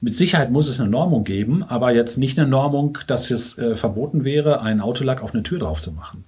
Mit 0.00 0.16
Sicherheit 0.16 0.50
muss 0.50 0.68
es 0.68 0.80
eine 0.80 0.88
Normung 0.88 1.24
geben, 1.24 1.62
aber 1.64 1.92
jetzt 1.92 2.18
nicht 2.18 2.38
eine 2.38 2.48
Normung, 2.48 2.98
dass 3.06 3.30
es 3.30 3.58
äh, 3.58 3.74
verboten 3.74 4.24
wäre, 4.24 4.60
einen 4.62 4.80
Autolack 4.80 5.22
auf 5.22 5.34
eine 5.34 5.42
Tür 5.42 5.58
drauf 5.58 5.80
zu 5.80 5.92
machen. 5.92 6.24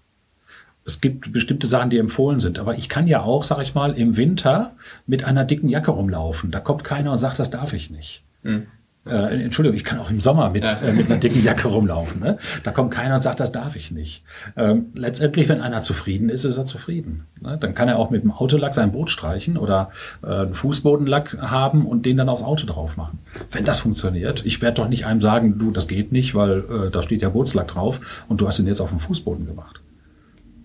Es 0.85 1.01
gibt 1.01 1.33
bestimmte 1.33 1.67
Sachen, 1.67 1.91
die 1.91 1.99
empfohlen 1.99 2.41
sind, 2.41 2.59
aber 2.59 2.77
ich 2.77 2.89
kann 2.89 3.07
ja 3.07 3.23
auch, 3.23 3.45
sag 3.45 3.61
ich 3.61 3.75
mal, 3.75 3.93
im 3.93 4.17
Winter 4.17 4.73
mit 5.07 5.25
einer 5.25 5.45
dicken 5.45 5.69
Jacke 5.69 5.91
rumlaufen. 5.91 6.51
Da 6.51 6.59
kommt 6.59 6.85
keiner 6.85 7.13
und 7.13 7.19
sagt, 7.19 7.39
das 7.39 7.51
darf 7.51 7.73
ich 7.75 7.91
nicht. 7.91 8.25
Mhm. 8.43 8.67
Äh, 9.11 9.43
Entschuldigung, 9.43 9.77
ich 9.77 9.85
kann 9.85 9.99
auch 9.99 10.11
im 10.11 10.21
Sommer 10.21 10.51
mit, 10.51 10.63
ja. 10.63 10.81
äh, 10.81 10.93
mit 10.93 11.11
einer 11.11 11.19
dicken 11.19 11.43
Jacke 11.43 11.69
rumlaufen. 11.69 12.21
Ne? 12.21 12.39
Da 12.63 12.71
kommt 12.71 12.93
keiner 12.93 13.15
und 13.15 13.21
sagt, 13.21 13.41
das 13.41 13.53
darf 13.53 13.77
ich 13.77 13.91
nicht. 13.91 14.23
Ähm, 14.57 14.87
letztendlich, 14.95 15.49
wenn 15.49 15.61
einer 15.61 15.83
zufrieden 15.83 16.29
ist, 16.29 16.45
ist 16.45 16.57
er 16.57 16.65
zufrieden. 16.65 17.27
Ne? 17.41 17.59
Dann 17.61 17.75
kann 17.75 17.89
er 17.89 17.99
auch 17.99 18.11
mit 18.11 18.23
dem 18.23 18.33
Autolack 18.33 18.75
sein 18.75 18.93
Boot 18.93 19.11
streichen 19.11 19.57
oder 19.57 19.91
äh, 20.23 20.27
einen 20.27 20.55
Fußbodenlack 20.55 21.39
haben 21.41 21.87
und 21.87 22.07
den 22.07 22.17
dann 22.17 22.29
aufs 22.29 22.43
Auto 22.43 22.67
drauf 22.67 22.97
machen. 22.97 23.19
Wenn 23.51 23.65
das 23.65 23.81
funktioniert, 23.81 24.45
ich 24.47 24.63
werde 24.63 24.83
doch 24.83 24.89
nicht 24.89 25.07
einem 25.07 25.21
sagen, 25.21 25.59
du, 25.59 25.71
das 25.71 25.89
geht 25.89 26.13
nicht, 26.13 26.35
weil 26.35 26.59
äh, 26.61 26.91
da 26.91 27.03
steht 27.03 27.23
ja 27.23 27.29
Bootslack 27.31 27.69
drauf 27.69 28.25
und 28.29 28.41
du 28.41 28.47
hast 28.47 28.59
ihn 28.59 28.67
jetzt 28.67 28.81
auf 28.81 28.91
dem 28.91 28.99
Fußboden 28.99 29.47
gemacht. 29.47 29.80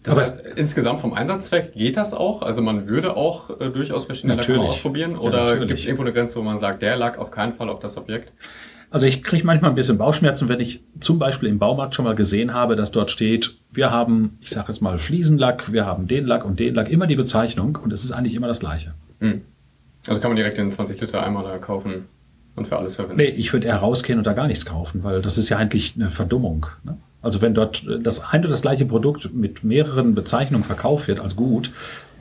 Das 0.06 0.14
Aber 0.14 0.22
heißt, 0.22 0.46
insgesamt 0.56 1.00
vom 1.02 1.14
Einsatzzweck 1.14 1.74
geht 1.74 1.98
das 1.98 2.14
auch? 2.14 2.44
Also 2.44 2.62
man 2.62 2.88
würde 2.88 3.18
auch 3.18 3.60
äh, 3.60 3.70
durchaus 3.70 4.06
verschiedene 4.06 4.36
Lack 4.36 4.50
ausprobieren? 4.50 5.18
Oder 5.18 5.56
ja, 5.56 5.66
gibt 5.66 5.72
es 5.72 5.86
irgendwo 5.86 6.04
eine 6.04 6.14
Grenze, 6.14 6.38
wo 6.38 6.44
man 6.44 6.60
sagt, 6.60 6.84
der 6.84 6.96
lag 6.96 7.18
auf 7.18 7.32
keinen 7.32 7.54
Fall 7.54 7.70
auf 7.70 7.80
das 7.80 7.98
Objekt? 7.98 8.32
Also 8.92 9.08
ich 9.08 9.24
kriege 9.24 9.46
manchmal 9.46 9.72
ein 9.72 9.76
bisschen 9.76 9.98
Bauchschmerzen, 9.98 10.48
wenn 10.48 10.60
ich 10.60 10.84
zum 11.00 11.18
Beispiel 11.18 11.50
im 11.50 11.58
Baumarkt 11.58 11.96
schon 11.96 12.06
mal 12.06 12.16
gesehen 12.16 12.54
habe, 12.54 12.76
dass 12.76 12.92
dort 12.92 13.10
steht, 13.10 13.58
wir 13.72 13.90
haben, 13.90 14.38
ich 14.42 14.52
sage 14.52 14.68
jetzt 14.68 14.82
mal, 14.82 15.00
Fliesenlack, 15.00 15.74
wir 15.74 15.86
haben 15.86 16.08
den 16.08 16.26
Lack 16.26 16.46
und 16.46 16.60
den 16.60 16.76
Lack, 16.76 16.90
immer 16.90 17.08
die 17.08 17.16
Bezeichnung 17.16 17.78
und 17.82 17.92
es 17.92 18.06
ist 18.06 18.12
eigentlich 18.12 18.36
immer 18.36 18.48
das 18.48 18.60
Gleiche. 18.60 18.94
Hm. 19.20 19.42
Also 20.08 20.22
kann 20.22 20.30
man 20.30 20.38
direkt 20.38 20.60
den 20.60 20.72
20 20.72 21.02
Liter 21.02 21.26
Eimer 21.26 21.44
da 21.44 21.58
kaufen 21.58 22.06
und 22.56 22.68
für 22.68 22.78
alles 22.78 22.96
verwenden? 22.96 23.18
Nee, 23.18 23.30
ich 23.30 23.52
würde 23.52 23.68
eher 23.68 23.78
rausgehen 23.78 24.20
und 24.20 24.28
da 24.28 24.34
gar 24.34 24.48
nichts 24.48 24.66
kaufen, 24.66 25.04
weil 25.04 25.22
das 25.22 25.40
ist 25.40 25.50
ja 25.50 25.58
eigentlich 25.58 25.96
eine 25.96 26.12
Verdummung. 26.12 26.68
Ne? 26.84 26.96
Also 27.26 27.42
wenn 27.42 27.56
dort 27.56 27.84
das 28.04 28.24
ein 28.24 28.44
und 28.44 28.52
das 28.52 28.62
gleiche 28.62 28.86
Produkt 28.86 29.34
mit 29.34 29.64
mehreren 29.64 30.14
Bezeichnungen 30.14 30.64
verkauft 30.64 31.08
wird 31.08 31.20
als 31.20 31.36
gut, 31.36 31.72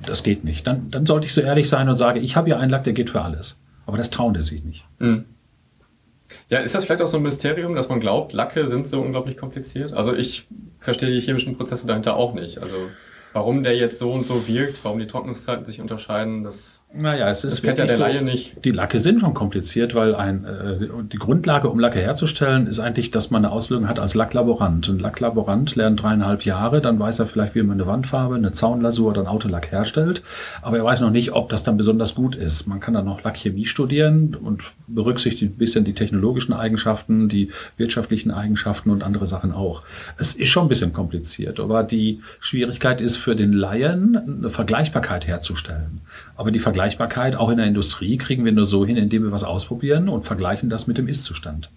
das 0.06 0.22
geht 0.22 0.44
nicht. 0.44 0.66
Dann, 0.66 0.90
dann 0.90 1.04
sollte 1.04 1.26
ich 1.26 1.34
so 1.34 1.42
ehrlich 1.42 1.68
sein 1.68 1.90
und 1.90 1.96
sage, 1.96 2.20
ich 2.20 2.36
habe 2.36 2.46
hier 2.46 2.58
einen 2.58 2.70
Lack, 2.70 2.84
der 2.84 2.94
geht 2.94 3.10
für 3.10 3.20
alles. 3.20 3.60
Aber 3.84 3.98
das 3.98 4.08
trauen 4.08 4.32
die 4.32 4.40
sich 4.40 4.64
nicht. 4.64 4.86
Mhm. 5.00 5.26
Ja, 6.48 6.60
ist 6.60 6.74
das 6.74 6.86
vielleicht 6.86 7.02
auch 7.02 7.06
so 7.06 7.18
ein 7.18 7.22
Mysterium, 7.22 7.74
dass 7.74 7.90
man 7.90 8.00
glaubt, 8.00 8.32
Lacke 8.32 8.66
sind 8.68 8.88
so 8.88 9.02
unglaublich 9.02 9.36
kompliziert? 9.36 9.92
Also 9.92 10.14
ich 10.14 10.46
verstehe 10.78 11.10
die 11.10 11.20
chemischen 11.20 11.54
Prozesse 11.54 11.86
dahinter 11.86 12.16
auch 12.16 12.32
nicht. 12.32 12.62
Also 12.62 12.76
warum 13.34 13.62
der 13.62 13.76
jetzt 13.76 13.98
so 13.98 14.12
und 14.12 14.24
so 14.24 14.48
wirkt, 14.48 14.84
warum 14.84 14.98
die 14.98 15.06
Trocknungszeiten 15.06 15.66
sich 15.66 15.80
unterscheiden, 15.80 16.44
das 16.44 16.84
naja, 16.96 17.28
es 17.28 17.42
ist 17.42 17.54
das 17.54 17.62
kennt 17.62 17.78
ja 17.78 17.86
der 17.86 17.96
so, 17.96 18.02
Laie 18.04 18.22
nicht. 18.22 18.64
Die 18.64 18.70
Lacke 18.70 19.00
sind 19.00 19.20
schon 19.20 19.34
kompliziert, 19.34 19.96
weil 19.96 20.14
ein, 20.14 20.44
äh, 20.44 20.86
die 21.02 21.16
Grundlage, 21.16 21.68
um 21.68 21.80
Lacke 21.80 21.98
herzustellen, 21.98 22.68
ist 22.68 22.78
eigentlich, 22.78 23.10
dass 23.10 23.32
man 23.32 23.44
eine 23.44 23.52
Ausbildung 23.52 23.88
hat 23.88 23.98
als 23.98 24.14
Lacklaborant. 24.14 24.88
Ein 24.88 25.00
Lacklaborant 25.00 25.74
lernt 25.74 26.00
dreieinhalb 26.00 26.44
Jahre, 26.44 26.80
dann 26.80 27.00
weiß 27.00 27.18
er 27.18 27.26
vielleicht, 27.26 27.56
wie 27.56 27.64
man 27.64 27.80
eine 27.80 27.88
Wandfarbe, 27.88 28.36
eine 28.36 28.52
Zaunlasur 28.52 29.10
oder 29.10 29.22
einen 29.22 29.28
Autolack 29.28 29.72
herstellt. 29.72 30.22
Aber 30.62 30.76
er 30.76 30.84
weiß 30.84 31.00
noch 31.00 31.10
nicht, 31.10 31.32
ob 31.32 31.48
das 31.48 31.64
dann 31.64 31.76
besonders 31.76 32.14
gut 32.14 32.36
ist. 32.36 32.68
Man 32.68 32.78
kann 32.78 32.94
dann 32.94 33.06
noch 33.06 33.24
Lackchemie 33.24 33.64
studieren 33.64 34.36
und 34.36 34.62
berücksichtigt 34.86 35.54
ein 35.54 35.58
bisschen 35.58 35.84
die 35.84 35.94
technologischen 35.94 36.52
Eigenschaften, 36.52 37.28
die 37.28 37.50
wirtschaftlichen 37.76 38.30
Eigenschaften 38.30 38.90
und 38.90 39.02
andere 39.02 39.26
Sachen 39.26 39.52
auch. 39.52 39.80
Es 40.16 40.34
ist 40.34 40.48
schon 40.48 40.66
ein 40.66 40.68
bisschen 40.68 40.92
kompliziert, 40.92 41.58
aber 41.58 41.82
die 41.82 42.20
Schwierigkeit 42.38 43.00
ist 43.00 43.16
für 43.24 43.34
den 43.34 43.54
Laien, 43.54 44.16
eine 44.16 44.50
Vergleichbarkeit 44.50 45.26
herzustellen. 45.26 46.02
Aber 46.36 46.50
die 46.50 46.58
Vergleichbarkeit 46.58 47.36
auch 47.36 47.48
in 47.48 47.56
der 47.56 47.66
Industrie 47.66 48.18
kriegen 48.18 48.44
wir 48.44 48.52
nur 48.52 48.66
so 48.66 48.84
hin, 48.84 48.98
indem 48.98 49.24
wir 49.24 49.32
was 49.32 49.44
ausprobieren 49.44 50.10
und 50.10 50.26
vergleichen 50.26 50.68
das 50.68 50.86
mit 50.86 50.98
dem 50.98 51.08
Ist-Zustand. 51.08 51.70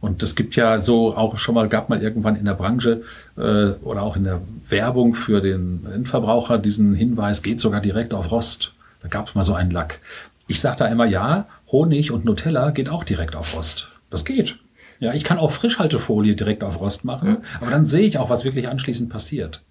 Und 0.00 0.20
es 0.24 0.34
gibt 0.34 0.56
ja 0.56 0.80
so 0.80 1.14
auch 1.14 1.36
schon 1.36 1.54
mal, 1.54 1.68
gab 1.68 1.90
mal 1.90 2.02
irgendwann 2.02 2.34
in 2.34 2.44
der 2.44 2.54
Branche 2.54 3.02
äh, 3.36 3.70
oder 3.84 4.02
auch 4.02 4.16
in 4.16 4.24
der 4.24 4.40
Werbung 4.68 5.14
für 5.14 5.40
den 5.40 5.86
Endverbraucher 5.86 6.58
diesen 6.58 6.94
Hinweis, 6.94 7.44
geht 7.44 7.60
sogar 7.60 7.80
direkt 7.80 8.12
auf 8.12 8.32
Rost. 8.32 8.74
Da 9.00 9.08
gab 9.08 9.28
es 9.28 9.36
mal 9.36 9.44
so 9.44 9.54
einen 9.54 9.70
Lack. 9.70 10.00
Ich 10.48 10.60
sage 10.60 10.78
da 10.78 10.86
immer, 10.88 11.04
ja, 11.04 11.46
Honig 11.70 12.10
und 12.10 12.24
Nutella 12.24 12.70
geht 12.70 12.88
auch 12.88 13.04
direkt 13.04 13.36
auf 13.36 13.56
Rost. 13.56 13.92
Das 14.10 14.24
geht. 14.24 14.58
Ja, 14.98 15.14
ich 15.14 15.22
kann 15.22 15.38
auch 15.38 15.52
Frischhaltefolie 15.52 16.34
direkt 16.34 16.64
auf 16.64 16.80
Rost 16.80 17.04
machen, 17.04 17.38
aber 17.60 17.70
dann 17.70 17.84
sehe 17.84 18.06
ich 18.06 18.18
auch, 18.18 18.28
was 18.28 18.44
wirklich 18.44 18.68
anschließend 18.68 19.08
passiert. 19.08 19.62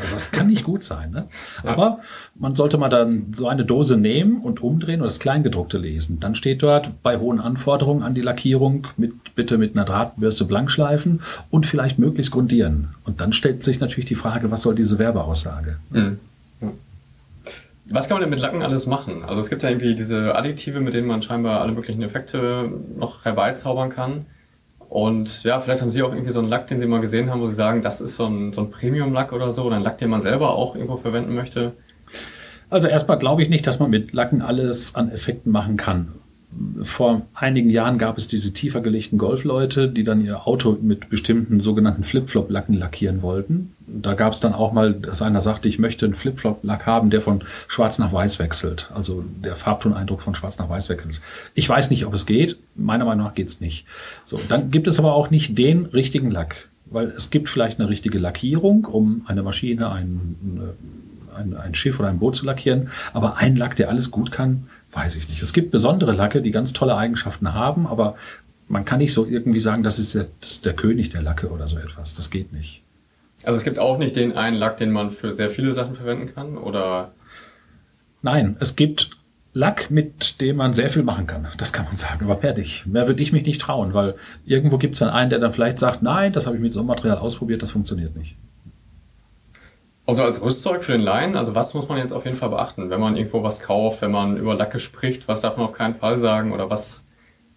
Also 0.00 0.14
das 0.14 0.30
kann 0.30 0.48
nicht 0.48 0.64
gut 0.64 0.82
sein. 0.82 1.10
Ne? 1.10 1.26
Aber 1.62 2.00
man 2.34 2.56
sollte 2.56 2.78
mal 2.78 2.88
dann 2.88 3.32
so 3.32 3.48
eine 3.48 3.64
Dose 3.64 3.96
nehmen 3.96 4.40
und 4.42 4.62
umdrehen 4.62 5.00
und 5.00 5.06
das 5.06 5.18
Kleingedruckte 5.18 5.78
lesen. 5.78 6.20
Dann 6.20 6.34
steht 6.34 6.62
dort 6.62 7.02
bei 7.02 7.18
hohen 7.18 7.40
Anforderungen 7.40 8.02
an 8.02 8.14
die 8.14 8.20
Lackierung 8.20 8.86
mit, 8.96 9.34
bitte 9.34 9.58
mit 9.58 9.76
einer 9.76 9.84
Drahtbürste 9.84 10.44
blank 10.44 10.70
schleifen 10.70 11.20
und 11.50 11.66
vielleicht 11.66 11.98
möglichst 11.98 12.32
grundieren. 12.32 12.94
Und 13.04 13.20
dann 13.20 13.32
stellt 13.32 13.62
sich 13.62 13.80
natürlich 13.80 14.06
die 14.06 14.14
Frage, 14.14 14.50
was 14.50 14.62
soll 14.62 14.74
diese 14.74 14.98
Werbeaussage? 14.98 15.78
Mhm. 15.90 16.18
Was 17.86 18.08
kann 18.08 18.16
man 18.16 18.22
denn 18.22 18.30
mit 18.30 18.38
Lacken 18.38 18.62
alles 18.62 18.86
machen? 18.86 19.24
Also 19.24 19.40
es 19.42 19.50
gibt 19.50 19.62
ja 19.62 19.68
irgendwie 19.68 19.94
diese 19.94 20.34
Additive, 20.34 20.80
mit 20.80 20.94
denen 20.94 21.06
man 21.06 21.20
scheinbar 21.20 21.60
alle 21.60 21.72
möglichen 21.72 22.02
Effekte 22.02 22.70
noch 22.96 23.24
herbeizaubern 23.24 23.90
kann. 23.90 24.26
Und 24.92 25.42
ja, 25.44 25.58
vielleicht 25.58 25.80
haben 25.80 25.90
Sie 25.90 26.02
auch 26.02 26.12
irgendwie 26.12 26.32
so 26.32 26.40
einen 26.40 26.50
Lack, 26.50 26.66
den 26.66 26.78
Sie 26.78 26.86
mal 26.86 27.00
gesehen 27.00 27.30
haben, 27.30 27.40
wo 27.40 27.46
Sie 27.46 27.54
sagen, 27.54 27.80
das 27.80 28.02
ist 28.02 28.16
so 28.16 28.26
ein, 28.26 28.52
so 28.52 28.60
ein 28.60 28.70
Premium-Lack 28.70 29.32
oder 29.32 29.50
so, 29.50 29.62
oder 29.62 29.76
ein 29.76 29.82
Lack, 29.82 29.96
den 29.96 30.10
man 30.10 30.20
selber 30.20 30.54
auch 30.54 30.74
irgendwo 30.74 30.96
verwenden 30.96 31.34
möchte. 31.34 31.72
Also 32.68 32.88
erstmal 32.88 33.18
glaube 33.18 33.42
ich 33.42 33.48
nicht, 33.48 33.66
dass 33.66 33.78
man 33.78 33.88
mit 33.88 34.12
Lacken 34.12 34.42
alles 34.42 34.94
an 34.94 35.10
Effekten 35.10 35.50
machen 35.50 35.78
kann 35.78 36.12
vor 36.82 37.22
einigen 37.34 37.70
Jahren 37.70 37.98
gab 37.98 38.18
es 38.18 38.28
diese 38.28 38.52
tiefer 38.52 38.80
gelegten 38.80 39.16
Golfleute, 39.16 39.88
die 39.88 40.04
dann 40.04 40.24
ihr 40.24 40.46
Auto 40.46 40.76
mit 40.80 41.08
bestimmten 41.08 41.60
sogenannten 41.60 42.04
Flip-Flop-Lacken 42.04 42.74
lackieren 42.74 43.22
wollten. 43.22 43.72
Da 43.86 44.14
gab 44.14 44.32
es 44.32 44.40
dann 44.40 44.52
auch 44.52 44.72
mal, 44.72 44.92
dass 44.92 45.22
einer 45.22 45.40
sagte, 45.40 45.68
ich 45.68 45.78
möchte 45.78 46.06
einen 46.06 46.14
Flip-Flop-Lack 46.14 46.86
haben, 46.86 47.10
der 47.10 47.20
von 47.20 47.42
schwarz 47.68 47.98
nach 47.98 48.12
weiß 48.12 48.38
wechselt. 48.38 48.90
Also 48.94 49.24
der 49.42 49.56
Farbtoneindruck 49.56 50.22
von 50.22 50.34
schwarz 50.34 50.58
nach 50.58 50.68
weiß 50.68 50.88
wechselt. 50.88 51.20
Ich 51.54 51.68
weiß 51.68 51.90
nicht, 51.90 52.06
ob 52.06 52.14
es 52.14 52.26
geht. 52.26 52.58
Meiner 52.74 53.04
Meinung 53.04 53.26
nach 53.26 53.34
geht 53.34 53.48
es 53.48 53.60
nicht. 53.60 53.86
So, 54.24 54.40
dann 54.48 54.70
gibt 54.70 54.86
es 54.86 54.98
aber 54.98 55.14
auch 55.14 55.30
nicht 55.30 55.58
den 55.58 55.86
richtigen 55.86 56.30
Lack. 56.30 56.68
Weil 56.86 57.08
es 57.08 57.30
gibt 57.30 57.48
vielleicht 57.48 57.80
eine 57.80 57.88
richtige 57.88 58.18
Lackierung, 58.18 58.84
um 58.84 59.22
eine 59.26 59.42
Maschine, 59.42 59.90
ein, 59.90 60.36
ein, 61.34 61.56
ein 61.56 61.74
Schiff 61.74 61.98
oder 61.98 62.08
ein 62.08 62.18
Boot 62.18 62.36
zu 62.36 62.44
lackieren. 62.44 62.90
Aber 63.14 63.38
ein 63.38 63.56
Lack, 63.56 63.76
der 63.76 63.88
alles 63.88 64.10
gut 64.10 64.30
kann, 64.30 64.68
weiß 64.92 65.16
ich 65.16 65.28
nicht. 65.28 65.42
Es 65.42 65.52
gibt 65.52 65.70
besondere 65.70 66.12
Lacke, 66.12 66.42
die 66.42 66.50
ganz 66.50 66.72
tolle 66.72 66.96
Eigenschaften 66.96 67.54
haben, 67.54 67.86
aber 67.86 68.16
man 68.68 68.84
kann 68.84 68.98
nicht 68.98 69.12
so 69.12 69.26
irgendwie 69.26 69.60
sagen, 69.60 69.82
das 69.82 69.98
ist 69.98 70.14
ist 70.14 70.64
der 70.64 70.74
König 70.74 71.10
der 71.10 71.22
Lacke 71.22 71.50
oder 71.50 71.66
so 71.66 71.78
etwas. 71.78 72.14
Das 72.14 72.30
geht 72.30 72.52
nicht. 72.52 72.82
Also 73.44 73.56
es 73.58 73.64
gibt 73.64 73.78
auch 73.78 73.98
nicht 73.98 74.16
den 74.16 74.36
einen 74.36 74.56
Lack, 74.56 74.76
den 74.76 74.90
man 74.90 75.10
für 75.10 75.32
sehr 75.32 75.50
viele 75.50 75.72
Sachen 75.72 75.94
verwenden 75.94 76.32
kann, 76.34 76.56
oder? 76.56 77.12
Nein, 78.22 78.56
es 78.60 78.76
gibt 78.76 79.10
Lack, 79.54 79.90
mit 79.90 80.40
dem 80.40 80.56
man 80.56 80.72
sehr 80.72 80.88
viel 80.88 81.02
machen 81.02 81.26
kann. 81.26 81.46
Das 81.58 81.72
kann 81.72 81.84
man 81.84 81.96
sagen, 81.96 82.24
aber 82.24 82.38
fertig. 82.38 82.86
Mehr 82.86 83.08
würde 83.08 83.20
ich 83.20 83.32
mich 83.32 83.44
nicht 83.44 83.60
trauen, 83.60 83.92
weil 83.92 84.14
irgendwo 84.46 84.78
gibt 84.78 84.94
es 84.94 85.00
dann 85.00 85.10
einen, 85.10 85.30
der 85.30 85.40
dann 85.40 85.52
vielleicht 85.52 85.78
sagt, 85.78 86.02
nein, 86.02 86.32
das 86.32 86.46
habe 86.46 86.56
ich 86.56 86.62
mit 86.62 86.72
so 86.72 86.80
einem 86.80 86.86
Material 86.86 87.18
ausprobiert, 87.18 87.62
das 87.62 87.72
funktioniert 87.72 88.16
nicht. 88.16 88.36
Also 90.04 90.24
als 90.24 90.42
Rüstzeug 90.42 90.82
für 90.82 90.92
den 90.92 91.00
Laien, 91.00 91.36
also 91.36 91.54
was 91.54 91.74
muss 91.74 91.88
man 91.88 91.98
jetzt 91.98 92.12
auf 92.12 92.24
jeden 92.24 92.36
Fall 92.36 92.48
beachten, 92.50 92.90
wenn 92.90 93.00
man 93.00 93.16
irgendwo 93.16 93.42
was 93.44 93.60
kauft, 93.60 94.02
wenn 94.02 94.10
man 94.10 94.36
über 94.36 94.54
Lacke 94.54 94.80
spricht, 94.80 95.28
was 95.28 95.42
darf 95.42 95.56
man 95.56 95.66
auf 95.66 95.72
keinen 95.72 95.94
Fall 95.94 96.18
sagen 96.18 96.52
oder 96.52 96.70
was 96.70 97.06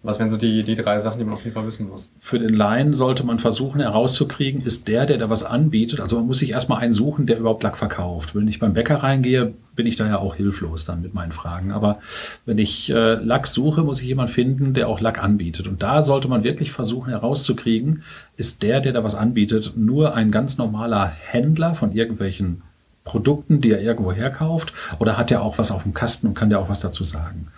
was 0.06 0.18
wären 0.18 0.30
so 0.30 0.36
die, 0.36 0.62
die 0.62 0.76
drei 0.76 0.98
Sachen, 0.98 1.18
die 1.18 1.24
man 1.24 1.34
auf 1.34 1.44
jeden 1.44 1.54
Fall 1.54 1.66
wissen 1.66 1.88
muss? 1.88 2.12
Für 2.20 2.38
den 2.38 2.54
Laien 2.54 2.94
sollte 2.94 3.26
man 3.26 3.38
versuchen 3.38 3.80
herauszukriegen, 3.80 4.62
ist 4.62 4.88
der, 4.88 5.04
der 5.04 5.18
da 5.18 5.28
was 5.28 5.42
anbietet. 5.42 6.00
Also 6.00 6.16
man 6.16 6.26
muss 6.26 6.38
sich 6.38 6.50
erstmal 6.50 6.80
einen 6.80 6.92
suchen, 6.92 7.26
der 7.26 7.38
überhaupt 7.38 7.62
Lack 7.62 7.76
verkauft. 7.76 8.34
Wenn 8.34 8.46
ich 8.46 8.60
beim 8.60 8.74
Bäcker 8.74 9.02
reingehe, 9.02 9.52
bin 9.74 9.86
ich 9.86 9.96
da 9.96 10.06
ja 10.06 10.18
auch 10.18 10.36
hilflos 10.36 10.84
dann 10.84 11.02
mit 11.02 11.12
meinen 11.12 11.32
Fragen. 11.32 11.72
Aber 11.72 11.98
wenn 12.44 12.58
ich 12.58 12.88
äh, 12.90 13.14
Lack 13.14 13.46
suche, 13.46 13.82
muss 13.82 14.00
ich 14.00 14.06
jemanden 14.06 14.32
finden, 14.32 14.74
der 14.74 14.88
auch 14.88 15.00
Lack 15.00 15.22
anbietet. 15.22 15.66
Und 15.66 15.82
da 15.82 16.02
sollte 16.02 16.28
man 16.28 16.44
wirklich 16.44 16.70
versuchen 16.70 17.10
herauszukriegen, 17.10 18.02
ist 18.36 18.62
der, 18.62 18.80
der 18.80 18.92
da 18.92 19.02
was 19.02 19.16
anbietet, 19.16 19.72
nur 19.76 20.14
ein 20.14 20.30
ganz 20.30 20.56
normaler 20.56 21.06
Händler 21.06 21.74
von 21.74 21.92
irgendwelchen 21.92 22.62
Produkten, 23.04 23.60
die 23.60 23.70
er 23.70 23.80
irgendwo 23.80 24.12
herkauft, 24.12 24.72
oder 24.98 25.16
hat 25.16 25.30
er 25.30 25.42
auch 25.42 25.58
was 25.58 25.70
auf 25.70 25.84
dem 25.84 25.94
Kasten 25.94 26.26
und 26.26 26.34
kann 26.34 26.50
der 26.50 26.58
auch 26.60 26.68
was 26.68 26.80
dazu 26.80 27.04
sagen? 27.04 27.48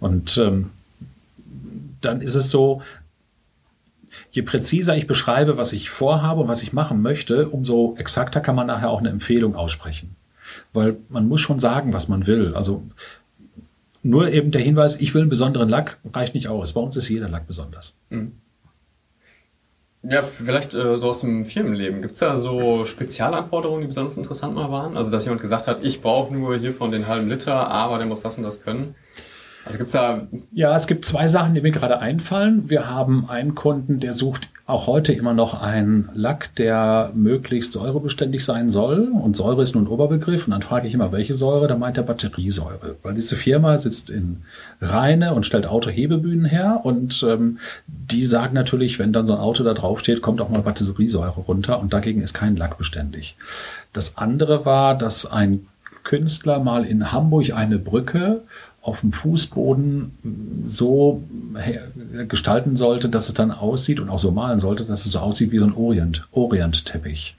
Und 0.00 0.38
ähm, 0.38 0.70
dann 2.00 2.20
ist 2.20 2.34
es 2.34 2.50
so, 2.50 2.82
je 4.30 4.42
präziser 4.42 4.96
ich 4.96 5.06
beschreibe, 5.06 5.56
was 5.56 5.72
ich 5.72 5.90
vorhabe 5.90 6.42
und 6.42 6.48
was 6.48 6.62
ich 6.62 6.72
machen 6.72 7.02
möchte, 7.02 7.48
umso 7.48 7.94
exakter 7.98 8.40
kann 8.40 8.56
man 8.56 8.66
nachher 8.66 8.90
auch 8.90 9.00
eine 9.00 9.10
Empfehlung 9.10 9.54
aussprechen. 9.54 10.16
Weil 10.72 10.96
man 11.08 11.28
muss 11.28 11.40
schon 11.40 11.58
sagen, 11.58 11.92
was 11.92 12.08
man 12.08 12.26
will. 12.26 12.54
Also 12.54 12.84
nur 14.02 14.30
eben 14.30 14.50
der 14.50 14.62
Hinweis, 14.62 15.00
ich 15.00 15.14
will 15.14 15.22
einen 15.22 15.30
besonderen 15.30 15.68
Lack, 15.68 15.98
reicht 16.12 16.34
nicht 16.34 16.48
aus. 16.48 16.72
Bei 16.72 16.80
uns 16.80 16.96
ist 16.96 17.08
jeder 17.08 17.28
Lack 17.28 17.46
besonders. 17.46 17.94
Mhm. 18.10 18.32
Ja, 20.02 20.22
vielleicht 20.22 20.74
äh, 20.74 20.96
so 20.96 21.08
aus 21.08 21.20
dem 21.20 21.44
Firmenleben. 21.44 22.02
Gibt 22.02 22.14
es 22.14 22.20
da 22.20 22.36
so 22.36 22.84
Spezialanforderungen, 22.84 23.80
die 23.82 23.88
besonders 23.88 24.16
interessant 24.16 24.54
mal 24.54 24.70
waren? 24.70 24.96
Also, 24.96 25.10
dass 25.10 25.24
jemand 25.24 25.42
gesagt 25.42 25.66
hat, 25.66 25.80
ich 25.82 26.00
brauche 26.00 26.32
nur 26.32 26.56
hier 26.56 26.72
von 26.72 26.92
den 26.92 27.08
halben 27.08 27.28
Liter, 27.28 27.68
aber 27.68 27.98
der 27.98 28.06
muss 28.06 28.22
das 28.22 28.36
und 28.38 28.44
das 28.44 28.62
können? 28.62 28.94
Also 29.64 29.78
gibt's 29.78 29.92
da. 29.92 30.26
Ja, 30.52 30.74
es 30.74 30.86
gibt 30.86 31.04
zwei 31.04 31.28
Sachen, 31.28 31.54
die 31.54 31.60
mir 31.60 31.72
gerade 31.72 31.98
einfallen. 31.98 32.70
Wir 32.70 32.88
haben 32.88 33.28
einen 33.28 33.54
Kunden, 33.54 34.00
der 34.00 34.12
sucht 34.12 34.48
auch 34.68 34.86
heute 34.86 35.14
immer 35.14 35.32
noch 35.32 35.62
einen 35.62 36.10
Lack, 36.14 36.54
der 36.56 37.10
möglichst 37.14 37.72
säurebeständig 37.72 38.44
sein 38.44 38.68
soll. 38.68 39.08
Und 39.12 39.34
Säure 39.34 39.62
ist 39.62 39.74
nur 39.74 39.82
ein 39.82 39.88
Oberbegriff. 39.88 40.46
Und 40.46 40.50
dann 40.50 40.60
frage 40.60 40.86
ich 40.86 40.92
immer, 40.92 41.10
welche 41.10 41.34
Säure? 41.34 41.68
Da 41.68 41.76
meint 41.76 41.96
er 41.96 42.02
Batteriesäure. 42.02 42.96
Weil 43.02 43.14
diese 43.14 43.34
Firma 43.34 43.78
sitzt 43.78 44.10
in 44.10 44.42
Rheine 44.82 45.32
und 45.32 45.46
stellt 45.46 45.66
Autohebebühnen 45.66 46.44
her. 46.44 46.80
Und 46.84 47.24
ähm, 47.26 47.58
die 47.86 48.26
sagen 48.26 48.54
natürlich, 48.54 48.98
wenn 48.98 49.14
dann 49.14 49.26
so 49.26 49.32
ein 49.32 49.40
Auto 49.40 49.64
da 49.64 49.72
drauf 49.72 50.00
steht, 50.00 50.20
kommt 50.20 50.42
auch 50.42 50.50
mal 50.50 50.60
Batteriesäure 50.60 51.40
runter. 51.40 51.80
Und 51.80 51.94
dagegen 51.94 52.20
ist 52.20 52.34
kein 52.34 52.54
Lack 52.54 52.76
beständig. 52.76 53.38
Das 53.94 54.18
andere 54.18 54.66
war, 54.66 54.98
dass 54.98 55.24
ein 55.24 55.66
Künstler 56.04 56.58
mal 56.58 56.84
in 56.84 57.10
Hamburg 57.12 57.54
eine 57.54 57.78
Brücke 57.78 58.42
auf 58.88 59.00
dem 59.00 59.12
Fußboden 59.12 60.66
so 60.66 61.22
gestalten 62.26 62.76
sollte, 62.76 63.08
dass 63.08 63.28
es 63.28 63.34
dann 63.34 63.50
aussieht 63.50 64.00
und 64.00 64.08
auch 64.08 64.18
so 64.18 64.30
malen 64.30 64.60
sollte, 64.60 64.84
dass 64.84 65.06
es 65.06 65.12
so 65.12 65.18
aussieht 65.18 65.52
wie 65.52 65.58
so 65.58 65.66
ein 65.66 65.74
Orient, 65.74 66.26
Orient-Teppich. 66.32 67.36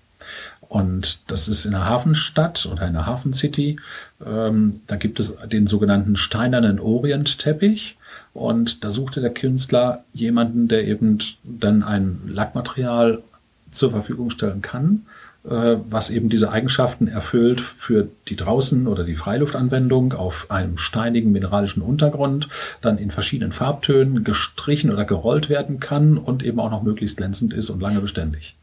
Und 0.62 1.31
das 1.31 1.47
ist 1.47 1.65
in 1.65 1.71
der 1.71 1.85
Hafenstadt 1.85 2.69
oder 2.71 2.88
in 2.88 2.93
der 2.93 3.07
Hafencity. 3.07 3.77
Ähm, 4.23 4.81
da 4.85 4.97
gibt 4.97 5.19
es 5.19 5.35
den 5.47 5.65
sogenannten 5.65 6.15
steinernen 6.15 6.79
Orient-Teppich. 6.79 7.97
Und 8.35 8.83
da 8.83 8.91
suchte 8.91 9.19
der 9.19 9.33
Künstler 9.33 10.03
jemanden, 10.13 10.67
der 10.67 10.88
eben 10.88 11.17
dann 11.43 11.81
ein 11.81 12.21
Lackmaterial 12.27 13.23
zur 13.71 13.89
Verfügung 13.89 14.29
stellen 14.29 14.62
kann, 14.62 15.05
was 15.43 16.10
eben 16.10 16.30
diese 16.30 16.52
Eigenschaften 16.52 17.08
erfüllt 17.08 17.62
für 17.62 18.08
die 18.28 18.36
draußen 18.36 18.88
oder 18.88 19.04
die 19.04 19.15
Freiluftanwendung 19.15 20.13
auf 20.13 20.52
einem 20.52 20.78
steinigen 20.78 21.32
mineralischen 21.32 21.82
Untergrund, 21.82 22.49
dann 22.82 22.97
in 22.97 23.10
verschiedenen 23.10 23.54
Farbtönen 23.54 24.23
gestrichen 24.23 24.91
oder 24.91 25.06
gerollt 25.06 25.49
werden 25.49 25.80
kann 25.80 26.17
und 26.17 26.43
eben 26.43 26.60
auch 26.60 26.71
noch 26.71 26.84
möglichst 26.84 27.17
glänzend 27.17 27.54
ist 27.54 27.69
und 27.69 27.82
lange 27.82 28.02
beständig. 28.02 28.58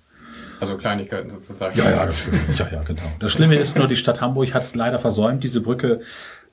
Also 0.60 0.76
Kleinigkeiten 0.76 1.30
sozusagen. 1.30 1.76
Ja, 1.76 1.90
ja, 1.90 2.06
das, 2.06 2.28
ja, 2.58 2.68
ja, 2.72 2.82
genau. 2.82 3.02
Das 3.20 3.32
Schlimme 3.32 3.56
ist 3.56 3.76
nur, 3.76 3.88
die 3.88 3.96
Stadt 3.96 4.20
Hamburg 4.20 4.54
hat 4.54 4.62
es 4.62 4.74
leider 4.74 4.98
versäumt, 4.98 5.44
diese 5.44 5.60
Brücke 5.60 6.00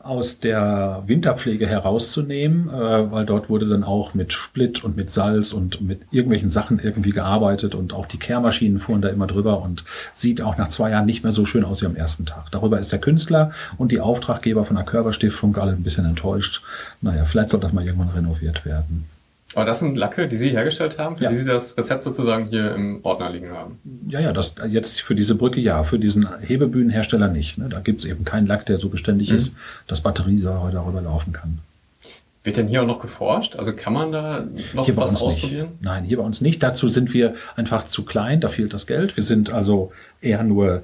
aus 0.04 0.40
der 0.40 1.04
Winterpflege 1.06 1.66
herauszunehmen, 1.66 2.70
äh, 2.70 3.12
weil 3.12 3.26
dort 3.26 3.50
wurde 3.50 3.68
dann 3.68 3.86
auch 3.86 4.14
mit 4.14 4.34
Split 4.34 4.84
und 4.84 4.98
mit 4.98 5.10
Salz 5.10 5.54
und 5.54 5.80
mit 5.82 6.02
irgendwelchen 6.12 6.50
Sachen 6.50 6.80
irgendwie 6.80 7.12
gearbeitet 7.12 7.74
und 7.74 7.94
auch 7.94 8.06
die 8.06 8.20
Kehrmaschinen 8.20 8.80
fuhren 8.80 9.02
da 9.02 9.08
immer 9.08 9.28
drüber 9.28 9.62
und 9.62 9.86
sieht 10.14 10.42
auch 10.42 10.58
nach 10.58 10.68
zwei 10.68 10.92
Jahren 10.92 11.06
nicht 11.06 11.24
mehr 11.24 11.32
so 11.32 11.46
schön 11.46 11.64
aus 11.64 11.82
wie 11.82 11.86
am 11.86 11.96
ersten 11.96 12.26
Tag. 12.26 12.52
Darüber 12.52 12.80
ist 12.80 12.92
der 12.92 13.00
Künstler 13.00 13.52
und 13.78 13.94
die 13.94 14.02
Auftraggeber 14.02 14.66
von 14.66 14.76
der 14.76 14.86
Körperstiftung 14.86 15.56
alle 15.56 15.72
ein 15.72 15.84
bisschen 15.84 16.06
enttäuscht. 16.06 16.62
Naja, 17.02 17.24
vielleicht 17.24 17.50
soll 17.50 17.62
das 17.62 17.72
mal 17.72 17.86
irgendwann 17.86 18.10
renoviert 18.10 18.66
werden. 18.66 19.06
Aber 19.56 19.66
das 19.66 19.80
sind 19.80 19.98
Lacke, 19.98 20.28
die 20.28 20.36
Sie 20.36 20.50
hergestellt 20.50 20.98
haben, 20.98 21.18
für 21.18 21.26
ja. 21.26 21.30
die 21.30 21.36
Sie 21.36 21.46
das 21.46 21.78
Rezept 21.78 22.04
sozusagen 22.04 22.48
hier 22.48 22.74
im 22.76 23.00
Ordner 23.04 23.30
liegen 23.30 23.52
haben. 23.52 23.80
Ja, 24.08 24.20
ja, 24.20 24.32
das 24.32 24.56
jetzt 24.68 25.02
für 25.02 25.16
diese 25.16 25.36
Brücke 25.36 25.60
ja, 25.60 25.84
für 25.84 26.00
diesen 26.00 26.28
Hebebühnenhersteller 26.42 27.28
nicht. 27.28 27.58
Ne? 27.58 27.70
Da 27.70 27.80
gibt 27.80 28.00
es 28.00 28.06
eben 28.06 28.24
keinen 28.24 28.48
Lack, 28.48 28.66
der 28.66 28.78
so 28.78 28.90
beständig 28.90 29.32
mhm. 29.32 29.38
ist, 29.38 29.56
dass 29.88 30.02
Batteriesäure 30.02 30.72
darüber 30.72 31.02
laufen 31.02 31.34
kann. 31.34 31.60
Wird 32.44 32.58
denn 32.58 32.68
hier 32.68 32.82
auch 32.82 32.88
noch 32.88 33.00
geforscht? 33.00 33.56
Also 33.56 33.74
kann 33.74 33.94
man 33.94 34.12
da 34.12 34.46
noch 34.74 34.86
hier 34.86 34.98
was 34.98 35.22
ausprobieren? 35.22 35.70
Nicht. 35.70 35.82
Nein, 35.82 36.04
hier 36.04 36.18
bei 36.18 36.24
uns 36.24 36.42
nicht. 36.42 36.62
Dazu 36.62 36.90
sind 36.90 37.14
wir 37.14 37.36
einfach 37.56 37.86
zu 37.86 38.04
klein, 38.04 38.42
da 38.42 38.50
fehlt 38.50 38.74
das 38.74 38.86
Geld. 38.86 39.16
Wir 39.16 39.24
sind 39.24 39.54
also 39.54 39.94
eher 40.22 40.44
nur 40.44 40.84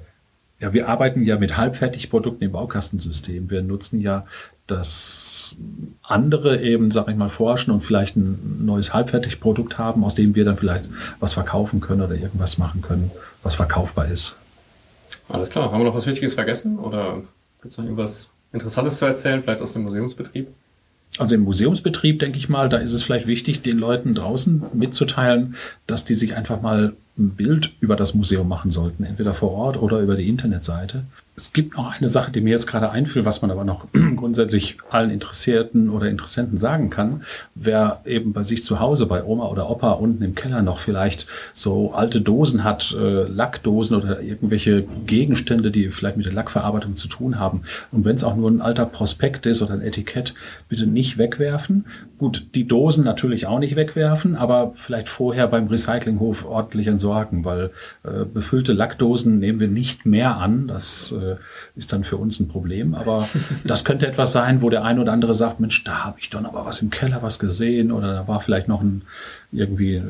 ja, 0.60 0.74
wir 0.74 0.90
arbeiten 0.90 1.24
ja 1.24 1.38
mit 1.38 1.58
Halbfertigprodukten 1.58 2.46
im 2.46 2.52
Baukastensystem. 2.52 3.50
Wir 3.50 3.62
nutzen 3.62 4.02
ja 4.02 4.26
dass 4.72 5.56
andere 6.04 6.62
eben, 6.62 6.92
sag 6.92 7.08
ich 7.08 7.16
mal, 7.16 7.30
forschen 7.30 7.72
und 7.72 7.82
vielleicht 7.82 8.16
ein 8.16 8.66
neues 8.66 8.94
Halbfertigprodukt 8.94 9.78
haben, 9.78 10.04
aus 10.04 10.16
dem 10.16 10.36
wir 10.36 10.46
dann 10.46 10.58
vielleicht 10.58 10.86
was 11.20 11.34
verkaufen 11.34 11.82
können 11.82 12.02
oder 12.02 12.16
irgendwas 12.16 12.58
machen 12.58 12.82
können, 12.82 13.12
was 13.44 13.56
verkaufbar 13.56 14.08
ist. 14.08 14.38
Alles 15.28 15.50
klar. 15.50 15.72
Haben 15.72 15.82
wir 15.82 15.86
noch 15.86 15.96
was 15.96 16.08
Wichtiges 16.08 16.34
vergessen 16.34 16.80
oder 16.80 17.22
gibt 17.62 17.74
es 17.74 17.78
noch 17.78 17.86
irgendwas 17.86 18.30
Interessantes 18.52 18.98
zu 18.98 19.06
erzählen, 19.06 19.44
vielleicht 19.44 19.62
aus 19.62 19.74
dem 19.74 19.84
Museumsbetrieb? 19.84 20.48
Also 21.18 21.36
im 21.36 21.44
Museumsbetrieb, 21.44 22.20
denke 22.20 22.38
ich 22.38 22.50
mal, 22.50 22.70
da 22.70 22.78
ist 22.78 22.94
es 22.94 23.04
vielleicht 23.04 23.28
wichtig, 23.28 23.62
den 23.62 23.78
Leuten 23.78 24.14
draußen 24.14 24.64
mitzuteilen, 24.74 25.56
dass 25.88 26.06
die 26.06 26.14
sich 26.14 26.36
einfach 26.36 26.62
mal 26.62 26.94
ein 27.18 27.32
Bild 27.32 27.74
über 27.82 27.96
das 27.96 28.14
Museum 28.14 28.48
machen 28.48 28.72
sollten, 28.72 29.04
entweder 29.04 29.34
vor 29.34 29.52
Ort 29.52 29.78
oder 29.78 30.00
über 30.00 30.16
die 30.16 30.30
Internetseite. 30.30 31.04
Es 31.40 31.54
gibt 31.54 31.78
noch 31.78 31.98
eine 31.98 32.10
Sache, 32.10 32.34
die 32.34 32.42
mir 32.42 32.50
jetzt 32.50 32.68
gerade 32.68 32.90
einfiel, 32.90 33.24
was 33.24 33.42
man 33.42 33.50
aber 33.50 33.64
noch 33.64 33.88
grundsätzlich 34.18 34.78
allen 34.90 35.10
Interessierten 35.10 35.90
oder 35.90 36.10
Interessenten 36.10 36.58
sagen 36.58 36.90
kann. 36.90 37.24
Wer 37.56 38.02
eben 38.04 38.34
bei 38.34 38.44
sich 38.44 38.66
zu 38.66 38.82
Hause, 38.82 39.06
bei 39.06 39.24
Oma 39.24 39.46
oder 39.46 39.70
Opa 39.70 39.92
unten 39.92 40.22
im 40.22 40.36
Keller 40.36 40.62
noch 40.62 40.80
vielleicht 40.80 41.28
so 41.54 41.94
alte 41.94 42.20
Dosen 42.20 42.66
hat, 42.66 42.94
äh, 43.00 43.24
Lackdosen 43.24 43.96
oder 43.96 44.20
irgendwelche 44.20 44.84
Gegenstände, 45.06 45.72
die 45.72 45.88
vielleicht 45.88 46.18
mit 46.18 46.26
der 46.26 46.34
Lackverarbeitung 46.34 46.98
zu 46.98 47.08
tun 47.08 47.40
haben. 47.40 47.62
Und 47.94 48.04
wenn 48.04 48.18
es 48.18 48.26
auch 48.26 48.36
nur 48.36 48.52
ein 48.52 48.60
alter 48.60 48.86
Prospekt 48.86 49.46
ist 49.46 49.62
oder 49.62 49.76
ein 49.76 49.82
Etikett, 49.82 50.34
bitte 50.68 50.88
nicht 50.88 51.18
wegwerfen. 51.18 51.86
Gut, 52.18 52.48
die 52.54 52.68
Dosen 52.68 53.06
natürlich 53.06 53.48
auch 53.48 53.60
nicht 53.60 53.78
wegwerfen, 53.78 54.36
aber 54.36 54.74
vielleicht 54.76 55.08
vorher 55.08 55.48
beim 55.48 55.68
Recyclinghof 55.68 56.44
ordentlich 56.46 56.88
entsorgen, 56.88 57.46
weil 57.46 57.72
äh, 58.04 58.26
befüllte 58.26 58.74
Lackdosen 58.74 59.40
nehmen 59.40 59.62
wir 59.62 59.70
nicht 59.70 60.06
mehr 60.06 60.36
an. 60.36 60.68
Das 60.68 61.14
äh, 61.14 61.29
ist 61.76 61.94
dann 61.94 62.04
für 62.04 62.18
uns 62.18 62.40
ein 62.40 62.48
Problem. 62.48 62.96
Aber 62.96 63.28
das 63.64 63.86
könnte 63.86 64.08
etwas 64.08 64.32
sein, 64.32 64.62
wo 64.62 64.70
der 64.70 64.84
ein 64.84 65.00
oder 65.00 65.12
andere 65.12 65.34
sagt, 65.34 65.60
Mensch, 65.60 65.84
da 65.84 66.06
habe 66.06 66.20
ich 66.20 66.30
doch 66.30 66.44
aber 66.44 66.66
was 66.66 66.82
im 66.82 66.90
Keller 66.90 67.22
was 67.22 67.40
gesehen 67.40 67.92
oder 67.92 68.14
da 68.14 68.28
war 68.28 68.42
vielleicht 68.42 68.68
noch 68.68 68.82
ein 68.82 69.04
irgendwie 69.52 69.96
äh, 69.96 70.04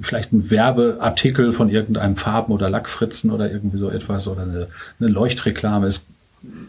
vielleicht 0.00 0.32
ein 0.32 0.50
Werbeartikel 0.50 1.52
von 1.52 1.68
irgendeinem 1.68 2.16
Farben- 2.16 2.52
oder 2.52 2.70
Lackfritzen 2.70 3.30
oder 3.30 3.50
irgendwie 3.50 3.76
so 3.76 3.90
etwas 3.90 4.28
oder 4.28 4.42
eine, 4.42 4.68
eine 5.00 5.08
Leuchtreklame. 5.08 5.86
Ist 5.86 6.06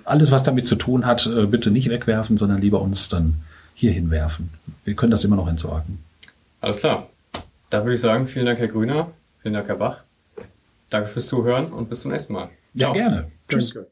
alles, 0.05 0.31
was 0.31 0.43
damit 0.43 0.67
zu 0.67 0.75
tun 0.75 1.05
hat, 1.05 1.25
äh, 1.27 1.45
bitte 1.45 1.71
nicht 1.71 1.89
wegwerfen, 1.89 2.37
sondern 2.37 2.61
lieber 2.61 2.81
uns 2.81 3.09
dann 3.09 3.35
hier 3.73 3.91
hinwerfen. 3.91 4.49
Wir 4.85 4.95
können 4.95 5.11
das 5.11 5.23
immer 5.23 5.35
noch 5.35 5.47
entsorgen. 5.47 5.99
Alles 6.61 6.77
klar. 6.77 7.09
Da 7.69 7.83
würde 7.83 7.95
ich 7.95 8.01
sagen, 8.01 8.25
vielen 8.25 8.45
Dank, 8.45 8.59
Herr 8.59 8.67
Grüner. 8.67 9.11
Vielen 9.41 9.53
Dank, 9.53 9.67
Herr 9.67 9.75
Bach. 9.75 9.97
Danke 10.89 11.09
fürs 11.09 11.27
Zuhören 11.27 11.71
und 11.73 11.89
bis 11.89 12.01
zum 12.01 12.11
nächsten 12.11 12.33
Mal. 12.33 12.49
Ja, 12.73 12.91
gerne. 12.93 13.31
Tschüss. 13.47 13.73
Danke. 13.73 13.89